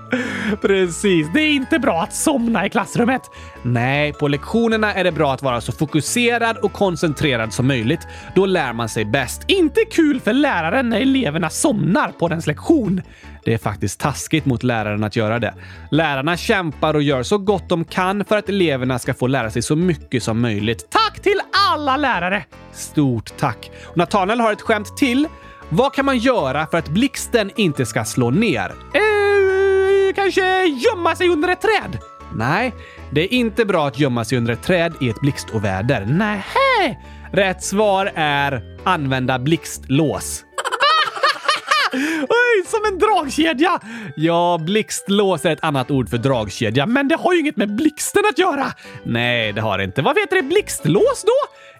[0.62, 3.22] Precis, det är inte bra att somna i klassrummet.
[3.62, 8.00] Nej, på lektionerna är det bra att vara så fokuserad och koncentrerad som möjligt.
[8.34, 9.42] Då lär man sig bäst.
[9.48, 13.00] Inte kul för läraren när eleverna somnar på dens lektion.
[13.44, 15.54] Det är faktiskt taskigt mot läraren att göra det.
[15.90, 19.62] Lärarna kämpar och gör så gott de kan för att eleverna ska få lära sig
[19.62, 20.86] så mycket som möjligt.
[20.90, 21.40] Tack till
[21.72, 22.44] alla lärare!
[22.72, 23.70] Stort tack!
[23.86, 25.28] Och Nathaniel har ett skämt till.
[25.68, 28.72] Vad kan man göra för att blixten inte ska slå ner?
[28.94, 31.98] Eh, kanske gömma sig under ett träd?
[32.34, 32.74] Nej,
[33.12, 36.06] det är inte bra att gömma sig under ett träd i ett blixtoväder.
[36.10, 36.42] Nej.
[37.32, 40.44] Rätt svar är använda blixtlås.
[42.28, 43.80] Oj, som en dragkedja!
[44.16, 48.22] Ja, blixtlås är ett annat ord för dragkedja, men det har ju inget med blixten
[48.30, 48.66] att göra!
[49.04, 50.02] Nej, det har det inte.
[50.02, 51.32] Varför heter det blixtlås då?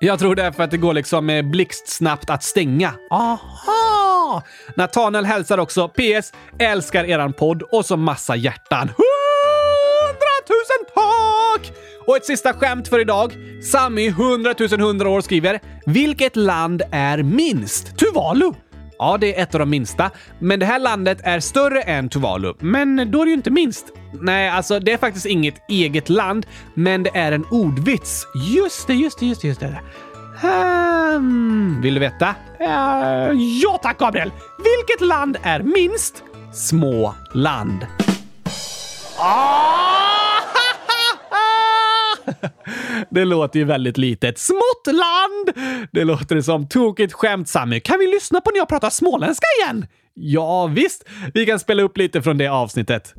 [0.06, 2.92] Jag tror det är för att det går liksom eh, blixtsnabbt att stänga.
[3.10, 4.42] Aha!
[4.76, 6.32] Nathaniel hälsar också PS.
[6.58, 8.88] Älskar eran podd och så massa hjärtan.
[8.88, 11.72] Hundratusen tak!
[12.06, 13.32] Och ett sista skämt för idag.
[13.70, 18.52] Sammy, 100 100 år, skriver “Vilket land är minst?” Tuvalu!
[18.98, 20.10] Ja, det är ett av de minsta.
[20.38, 22.52] Men det här landet är större än Tuvalu.
[22.58, 23.84] Men då är det ju inte minst.
[24.20, 28.26] Nej, alltså det är faktiskt inget eget land, men det är en ordvits.
[28.54, 29.80] Just det, just det, just det, just det.
[30.48, 32.34] Um, vill du veta?
[32.60, 34.30] Uh, ja tack, Gabriel!
[34.76, 36.22] Vilket land är minst?
[36.52, 37.86] Småland.
[39.18, 40.13] Ah!
[43.10, 44.38] det låter ju väldigt litet.
[44.38, 45.50] Smått land!
[45.92, 47.80] Det låter som tokigt skämt, Sammy.
[47.80, 49.86] Kan vi lyssna på när jag pratar småländska igen?
[50.14, 51.04] Ja, visst.
[51.34, 53.14] Vi kan spela upp lite från det avsnittet.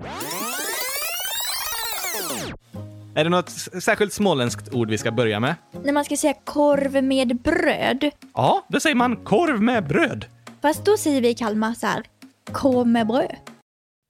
[3.16, 3.50] Är det något
[3.84, 5.56] särskilt småländskt ord vi ska börja med?
[5.84, 8.12] När man ska säga korv med bröd.
[8.34, 10.26] Ja, då säger man korv med bröd.
[10.62, 12.04] Fast då säger vi i Kalmar så här,
[12.52, 13.36] korv med bröd.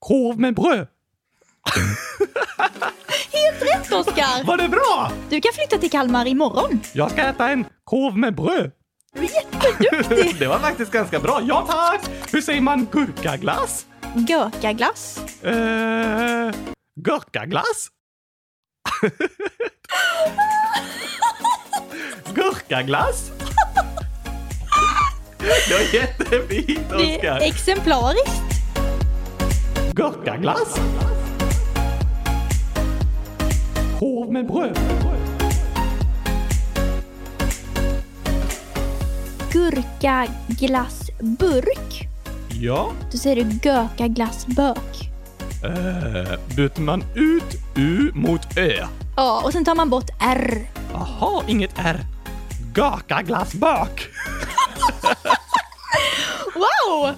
[0.08, 0.88] Korv med bröd?
[3.34, 4.44] Helt rätt, Oskar!
[4.46, 5.12] Var det bra?
[5.30, 6.82] Du kan flytta till Kalmar imorgon.
[6.94, 8.72] Jag ska äta en korv med bröd.
[9.14, 10.40] Du är jätteduktig!
[10.40, 11.42] det var faktiskt ganska bra.
[11.48, 12.02] Ja, tack!
[12.34, 13.86] Hur säger man gurkaglass?
[14.16, 15.18] Gurkaglass.
[15.44, 16.52] Eh,
[17.02, 17.90] gurkaglass?
[22.34, 23.32] gurkaglass?
[25.40, 26.98] Det var jättefint, Oskar!
[27.22, 28.42] Det är exemplariskt.
[29.96, 30.78] Gurkaglass?
[34.06, 34.80] korv med bröd.
[39.52, 42.08] Gurka glassburk.
[42.62, 42.92] Ja.
[43.12, 45.10] Då säger du göka glassbök.
[45.64, 48.88] Äh, byter man ut U mot Ö?
[49.18, 50.70] Ja, och sen tar man bort R.
[50.94, 52.02] Aha, inget R.
[52.74, 54.10] Gaka glassbök.
[56.56, 57.16] wow!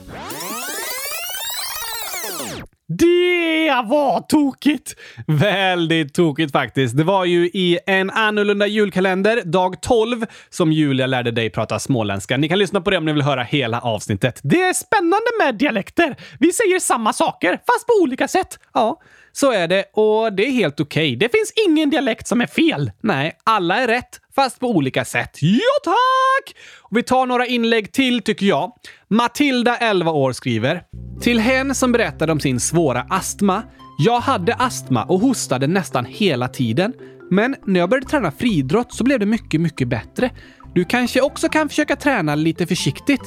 [3.00, 4.95] Det var tokigt!
[5.28, 6.98] Väldigt tokigt faktiskt.
[6.98, 12.38] Det var ju i En annorlunda julkalender, dag 12, som Julia lärde dig prata småländska.
[12.38, 14.39] Ni kan lyssna på det om ni vill höra hela avsnittet.
[14.43, 16.16] Det är spännande med dialekter.
[16.39, 18.60] Vi säger samma saker, fast på olika sätt.
[18.74, 19.02] Ja.
[19.39, 21.07] Så är det och det är helt okej.
[21.13, 21.15] Okay.
[21.15, 22.91] Det finns ingen dialekt som är fel.
[23.01, 25.38] Nej, alla är rätt, fast på olika sätt.
[25.41, 26.55] Ja, tack!
[26.83, 28.71] Och vi tar några inlägg till tycker jag.
[29.07, 30.83] Matilda, 11 år, skriver
[31.21, 33.63] Till hen som berättade om sin svåra astma.
[33.99, 36.93] Jag hade astma och hostade nästan hela tiden.
[37.31, 40.31] Men när jag började träna friidrott så blev det mycket, mycket bättre.
[40.78, 43.21] Du kanske också kan försöka träna lite försiktigt.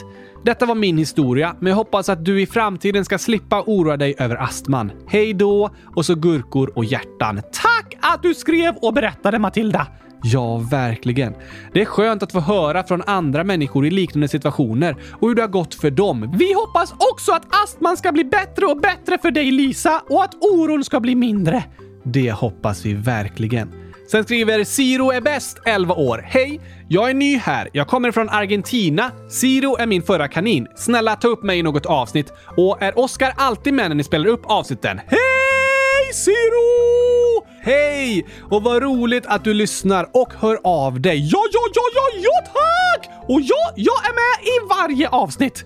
[0.45, 4.15] Detta var min historia, men jag hoppas att du i framtiden ska slippa oroa dig
[4.19, 4.93] över astman.
[5.07, 5.71] Hej då!
[5.97, 7.43] Och så gurkor och hjärtan.
[7.53, 9.87] Tack att du skrev och berättade Matilda!
[10.23, 11.35] Ja, verkligen.
[11.73, 15.43] Det är skönt att få höra från andra människor i liknande situationer och hur det
[15.43, 16.35] har gått för dem.
[16.39, 20.35] Vi hoppas också att astman ska bli bättre och bättre för dig Lisa och att
[20.55, 21.65] oron ska bli mindre.
[22.05, 23.73] Det hoppas vi verkligen.
[24.11, 26.25] Sen skriver Siro är bäst, 11 år.
[26.29, 26.61] Hej!
[26.89, 27.69] Jag är ny här.
[27.73, 29.11] Jag kommer från Argentina.
[29.29, 30.69] Siro är min förra kanin.
[30.77, 32.33] Snälla ta upp mig i något avsnitt.
[32.57, 35.01] Och är Oscar alltid med när ni spelar upp avsnitten?
[35.07, 37.47] Hej Siro!
[37.63, 38.27] Hej!
[38.51, 41.29] Och vad roligt att du lyssnar och hör av dig.
[41.33, 43.11] Ja, ja, ja, ja, ja tack!
[43.29, 45.65] Och ja, jag är med i varje avsnitt.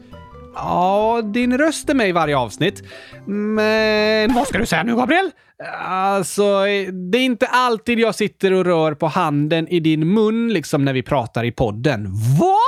[0.55, 2.82] Ja, din röst är med i varje avsnitt.
[3.26, 5.30] Men vad ska du säga nu, Gabriel?
[5.79, 6.65] Alltså,
[7.11, 10.93] det är inte alltid jag sitter och rör på handen i din mun liksom när
[10.93, 12.07] vi pratar i podden.
[12.41, 12.59] Va?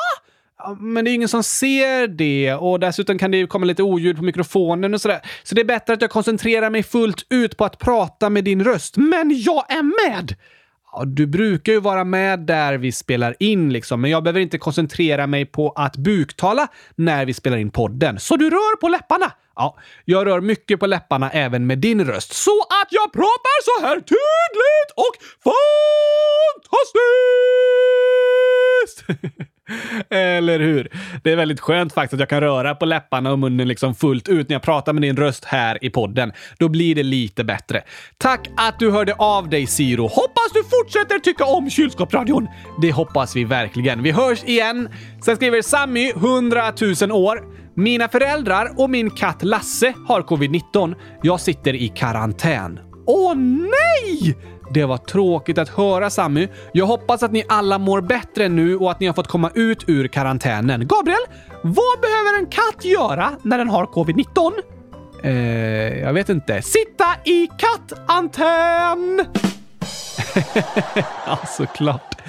[0.81, 4.23] Men det är ingen som ser det och dessutom kan det komma lite oljud på
[4.23, 5.21] mikrofonen och sådär.
[5.43, 8.65] Så det är bättre att jag koncentrerar mig fullt ut på att prata med din
[8.65, 8.97] röst.
[8.97, 10.35] Men jag är med!
[11.05, 15.27] du brukar ju vara med där vi spelar in liksom, men jag behöver inte koncentrera
[15.27, 18.19] mig på att buktala när vi spelar in podden.
[18.21, 19.33] Så du rör på läpparna!
[19.59, 23.87] Ja, jag rör mycket på läpparna även med din röst, så att jag pratar så
[23.87, 25.15] här tydligt och
[29.07, 29.47] fantastiskt!
[30.11, 30.91] Eller hur?
[31.23, 34.29] Det är väldigt skönt faktiskt att jag kan röra på läpparna och munnen liksom fullt
[34.29, 36.33] ut när jag pratar med din röst här i podden.
[36.59, 37.83] Då blir det lite bättre.
[38.19, 40.03] Tack att du hörde av dig Siro.
[40.07, 42.49] Hoppas du fortsätter tycka om kylskåpsradion.
[42.83, 44.03] Det hoppas vi verkligen.
[44.03, 44.89] Vi hörs igen.
[45.25, 47.41] Sen skriver Sammy 100 000 år.
[47.75, 50.95] Mina föräldrar och min katt Lasse har covid-19.
[51.23, 52.81] Jag sitter i karantän.
[53.07, 54.37] Åh nej!
[54.71, 56.49] Det var tråkigt att höra Sammy.
[56.73, 59.85] Jag hoppas att ni alla mår bättre nu och att ni har fått komma ut
[59.87, 60.89] ur karantänen.
[60.89, 61.21] Gabriel,
[61.63, 64.53] vad behöver en katt göra när den har covid-19?
[65.23, 66.63] Eh, jag vet inte.
[66.63, 69.25] Sitta i kattantän!
[71.27, 72.23] ja, såklart.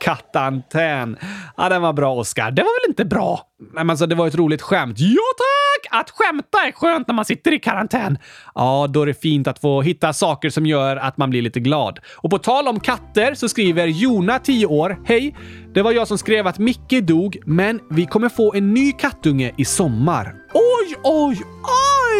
[0.00, 1.16] Kattantän.
[1.56, 2.50] Ja, den var bra, Oskar.
[2.50, 3.40] Det var väl inte bra?
[3.58, 4.96] Nej, Men alltså, det var ett roligt skämt.
[4.98, 5.69] Ja, tack!
[5.90, 8.18] att skämta är skönt när man sitter i karantän.
[8.54, 11.60] Ja, då är det fint att få hitta saker som gör att man blir lite
[11.60, 11.98] glad.
[12.16, 15.36] Och på tal om katter så skriver Jona, 10 år, Hej!
[15.74, 19.52] Det var jag som skrev att Micke dog, men vi kommer få en ny kattunge
[19.56, 20.34] i sommar.
[20.54, 21.42] Oj, oj,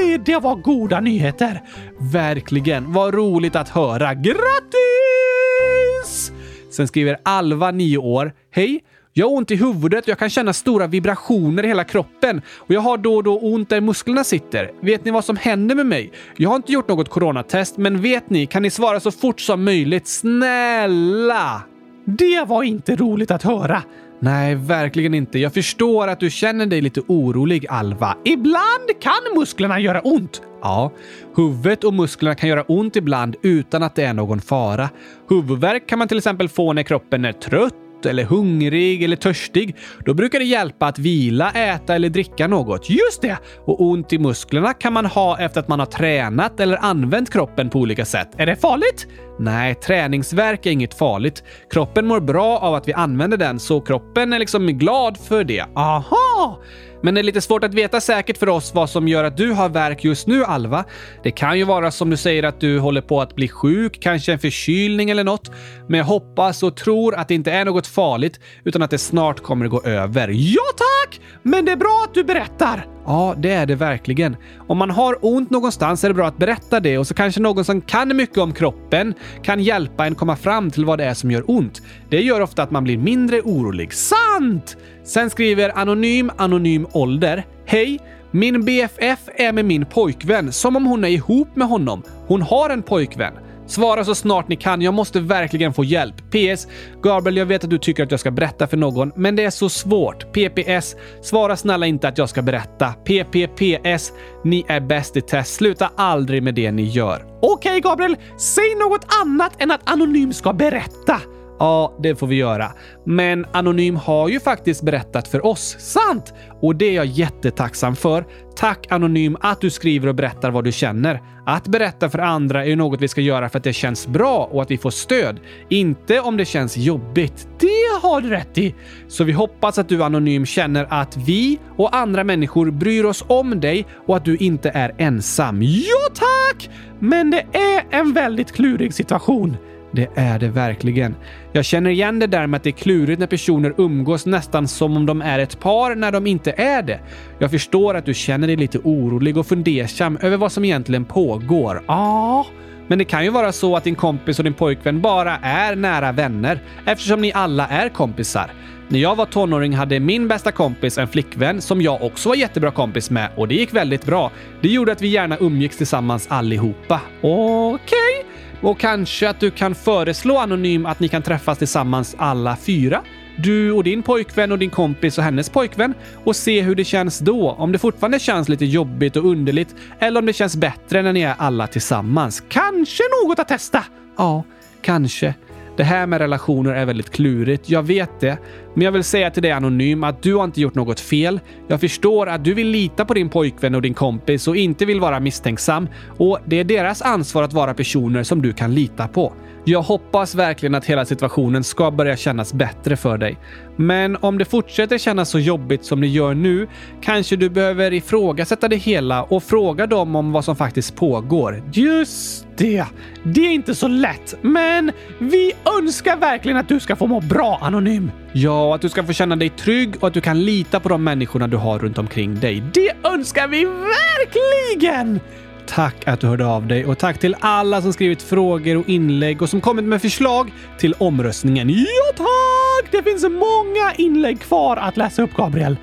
[0.03, 0.19] oj!
[0.19, 1.63] Det var goda nyheter!
[2.01, 2.93] Verkligen.
[2.93, 4.15] Vad roligt att höra.
[4.15, 6.33] Grattis!
[6.77, 8.81] Sen skriver Alva, 9 år, Hej!
[9.21, 12.71] Jag har ont i huvudet och jag kan känna stora vibrationer i hela kroppen och
[12.71, 14.71] jag har då och då ont där musklerna sitter.
[14.83, 16.13] Vet ni vad som händer med mig?
[16.37, 18.47] Jag har inte gjort något coronatest, men vet ni?
[18.47, 20.07] Kan ni svara så fort som möjligt?
[20.07, 21.63] Snälla!
[22.05, 23.83] Det var inte roligt att höra.
[24.21, 25.39] Nej, verkligen inte.
[25.39, 28.17] Jag förstår att du känner dig lite orolig, Alva.
[28.25, 30.43] Ibland kan musklerna göra ont.
[30.63, 30.93] Ja,
[31.37, 34.89] huvudet och musklerna kan göra ont ibland utan att det är någon fara.
[35.29, 39.77] Huvudvärk kan man till exempel få när kroppen är trött trött eller hungrig eller törstig,
[40.05, 42.91] då brukar det hjälpa att vila, äta eller dricka något.
[42.91, 43.39] Just det!
[43.65, 47.71] Och ont i musklerna kan man ha efter att man har tränat eller använt kroppen
[47.71, 48.29] på olika sätt.
[48.37, 49.07] Är det farligt?
[49.39, 51.43] Nej, träningsverk är inget farligt.
[51.73, 55.65] Kroppen mår bra av att vi använder den, så kroppen är liksom glad för det.
[55.77, 56.59] Aha!
[57.03, 59.51] Men det är lite svårt att veta säkert för oss vad som gör att du
[59.53, 60.85] har verk just nu, Alva.
[61.23, 64.33] Det kan ju vara som du säger att du håller på att bli sjuk, kanske
[64.33, 65.51] en förkylning eller något.
[65.87, 69.41] Men jag hoppas och tror att det inte är något farligt utan att det snart
[69.43, 70.29] kommer gå över.
[70.29, 71.21] Ja tack!
[71.43, 72.87] Men det är bra att du berättar!
[73.07, 74.37] Ja, det är det verkligen.
[74.69, 77.65] Om man har ont någonstans är det bra att berätta det och så kanske någon
[77.65, 81.31] som kan mycket om kroppen kan hjälpa en komma fram till vad det är som
[81.31, 81.83] gör ont.
[82.09, 83.93] Det gör ofta att man blir mindre orolig.
[83.95, 84.77] Sant!
[85.11, 87.47] Sen skriver Anonym Anonym Ålder.
[87.67, 87.99] Hej!
[88.31, 92.03] Min BFF är med min pojkvän som om hon är ihop med honom.
[92.27, 93.33] Hon har en pojkvän.
[93.67, 94.83] Svara så snart ni kan.
[94.83, 96.15] Jag måste verkligen få hjälp.
[96.17, 96.69] PS.
[97.03, 99.51] Gabriel, jag vet att du tycker att jag ska berätta för någon, men det är
[99.51, 100.33] så svårt.
[100.33, 100.97] PPS.
[101.23, 102.89] Svara snälla inte att jag ska berätta.
[102.93, 104.13] PPPS.
[104.45, 105.55] Ni är bäst i test.
[105.55, 107.25] Sluta aldrig med det ni gör.
[107.43, 108.17] Okej, okay, Gabriel.
[108.39, 111.21] Säg något annat än att Anonym ska berätta.
[111.61, 112.71] Ja, det får vi göra.
[113.07, 115.77] Men Anonym har ju faktiskt berättat för oss.
[115.79, 116.33] Sant!
[116.63, 118.25] Och det är jag jättetacksam för.
[118.57, 121.23] Tack Anonym att du skriver och berättar vad du känner.
[121.47, 124.49] Att berätta för andra är ju något vi ska göra för att det känns bra
[124.53, 125.41] och att vi får stöd.
[125.69, 127.49] Inte om det känns jobbigt.
[127.59, 128.75] Det har du rätt i!
[129.09, 133.61] Så vi hoppas att du Anonym känner att vi och andra människor bryr oss om
[133.61, 135.63] dig och att du inte är ensam.
[135.63, 136.71] Ja, tack!
[136.99, 139.57] Men det är en väldigt klurig situation.
[139.93, 141.15] Det är det verkligen.
[141.53, 144.97] Jag känner igen det där med att det är klurigt när personer umgås nästan som
[144.97, 147.01] om de är ett par när de inte är det.
[147.39, 151.83] Jag förstår att du känner dig lite orolig och fundersam över vad som egentligen pågår.
[151.87, 152.47] Ja,
[152.89, 156.13] men det kan ju vara så att din kompis och din pojkvän bara är nära
[156.13, 158.51] vänner eftersom ni alla är kompisar.
[158.89, 162.71] När jag var tonåring hade min bästa kompis en flickvän som jag också var jättebra
[162.71, 164.31] kompis med och det gick väldigt bra.
[164.63, 167.01] Det gjorde att vi gärna umgicks tillsammans allihopa.
[167.21, 167.75] Okej?
[167.75, 168.27] Okay.
[168.63, 173.03] Och kanske att du kan föreslå Anonym att ni kan träffas tillsammans alla fyra
[173.37, 175.95] du och din pojkvän och din kompis och hennes pojkvän
[176.25, 177.51] och se hur det känns då.
[177.51, 181.21] Om det fortfarande känns lite jobbigt och underligt eller om det känns bättre när ni
[181.21, 182.43] är alla tillsammans.
[182.49, 183.85] Kanske något att testa!
[184.19, 184.45] Ja,
[184.83, 185.35] kanske.
[185.77, 188.39] Det här med relationer är väldigt klurigt, jag vet det.
[188.75, 191.41] Men jag vill säga till dig anonym att du har inte gjort något fel.
[191.69, 195.01] Jag förstår att du vill lita på din pojkvän och din kompis och inte vill
[195.01, 199.33] vara misstänksam och det är deras ansvar att vara personer som du kan lita på.
[199.65, 203.39] Jag hoppas verkligen att hela situationen ska börja kännas bättre för dig.
[203.77, 206.67] Men om det fortsätter kännas så jobbigt som det gör nu
[207.01, 211.63] kanske du behöver ifrågasätta det hela och fråga dem om vad som faktiskt pågår.
[211.73, 212.85] Just det!
[213.23, 217.59] Det är inte så lätt, men vi önskar verkligen att du ska få må bra,
[217.63, 218.11] Anonym!
[218.33, 221.05] Ja, att du ska få känna dig trygg och att du kan lita på de
[221.05, 222.63] människorna du har runt omkring dig.
[222.75, 225.21] Det önskar vi verkligen!
[225.67, 229.43] Tack att du hörde av dig och tack till alla som skrivit frågor och inlägg
[229.43, 231.69] och som kommit med förslag till omröstningen.
[231.71, 232.93] Ja, tack!
[232.93, 235.77] Det finns många inlägg kvar att läsa upp, Gabriel.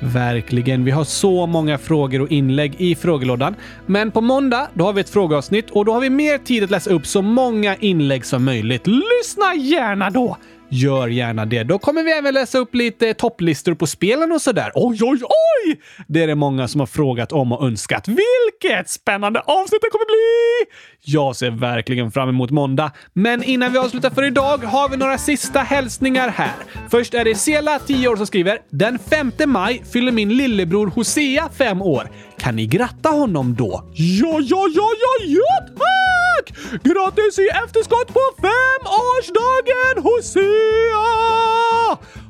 [0.00, 0.84] Verkligen.
[0.84, 3.54] Vi har så många frågor och inlägg i frågelådan.
[3.86, 6.70] Men på måndag då har vi ett frågeavsnitt och då har vi mer tid att
[6.70, 8.86] läsa upp så många inlägg som möjligt.
[8.86, 10.36] Lyssna gärna då!
[10.68, 11.62] gör gärna det.
[11.62, 14.72] Då kommer vi även läsa upp lite topplistor på spelen och sådär.
[14.74, 15.80] Oj, oj, oj!
[16.08, 18.08] Det är det många som har frågat om och önskat.
[18.08, 20.70] Vilket spännande avsnitt det kommer bli!
[21.06, 22.92] Jag ser verkligen fram emot måndag.
[23.12, 26.52] Men innan vi avslutar för idag har vi några sista hälsningar här.
[26.90, 31.48] Först är det Sela, 10 år, som skriver “Den 5 maj fyller min lillebror Hosea
[31.58, 32.10] 5 år.
[32.38, 36.56] Kan ni gratta honom då?” Ja, ja, ja, ja, ja tack!
[36.72, 41.04] Grattis i efterskott på femårsdagen Hosea!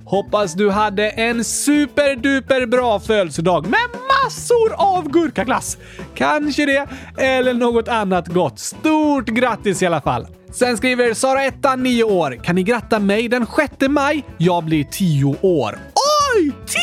[0.07, 3.81] Hoppas du hade en superduper bra födelsedag med
[4.25, 5.79] massor av gurkaglass!
[6.15, 6.87] Kanske det,
[7.23, 8.59] eller något annat gott.
[8.59, 10.27] Stort grattis i alla fall!
[10.53, 12.39] Sen skriver Sara Ettan, 9 år.
[12.45, 14.25] Kan ni gratta mig den 6 maj?
[14.39, 15.79] Jag blir 10 år.
[16.35, 16.53] Oj!
[16.67, 16.81] 10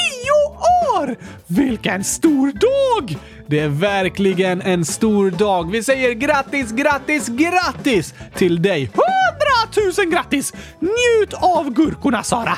[0.97, 1.15] år!
[1.47, 3.17] Vilken stor dag!
[3.47, 5.71] Det är verkligen en stor dag.
[5.71, 8.91] Vi säger grattis, grattis, grattis till dig!
[9.71, 10.53] tusen grattis!
[10.79, 12.57] Njut av gurkorna Sara!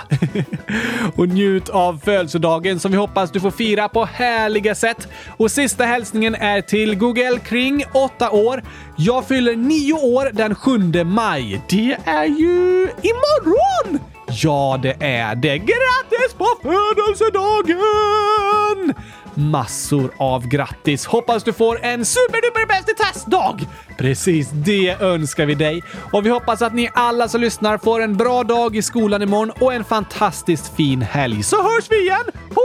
[1.15, 5.07] och njut av födelsedagen som vi hoppas du får fira på härliga sätt.
[5.37, 8.63] Och sista hälsningen är till Google Kring, 8 år.
[8.95, 11.61] Jag fyller 9 år den 7 maj.
[11.69, 13.99] Det är ju imorgon!
[14.41, 15.57] Ja, det är det.
[15.57, 18.93] Grattis på födelsedagen!
[19.35, 21.05] massor av grattis!
[21.05, 23.67] Hoppas du får en superduper bäst testdag!
[23.97, 28.17] Precis det önskar vi dig och vi hoppas att ni alla som lyssnar får en
[28.17, 31.43] bra dag i skolan imorgon och en fantastiskt fin helg.
[31.43, 32.61] Så hörs vi igen på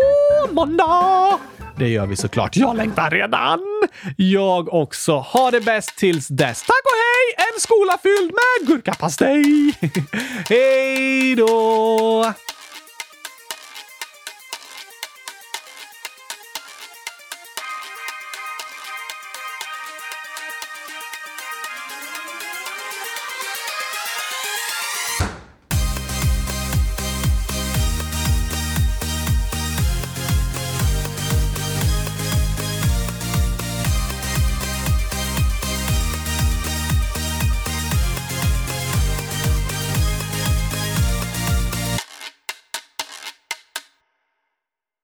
[0.54, 1.38] måndag!
[1.76, 2.56] Det gör vi såklart.
[2.56, 3.60] Jag längtar redan!
[4.16, 5.16] Jag också.
[5.18, 6.62] Ha det bäst tills dess.
[6.62, 7.46] Tack och hej!
[7.54, 9.72] En skola fylld med gurkapastej!
[10.48, 12.24] hej då!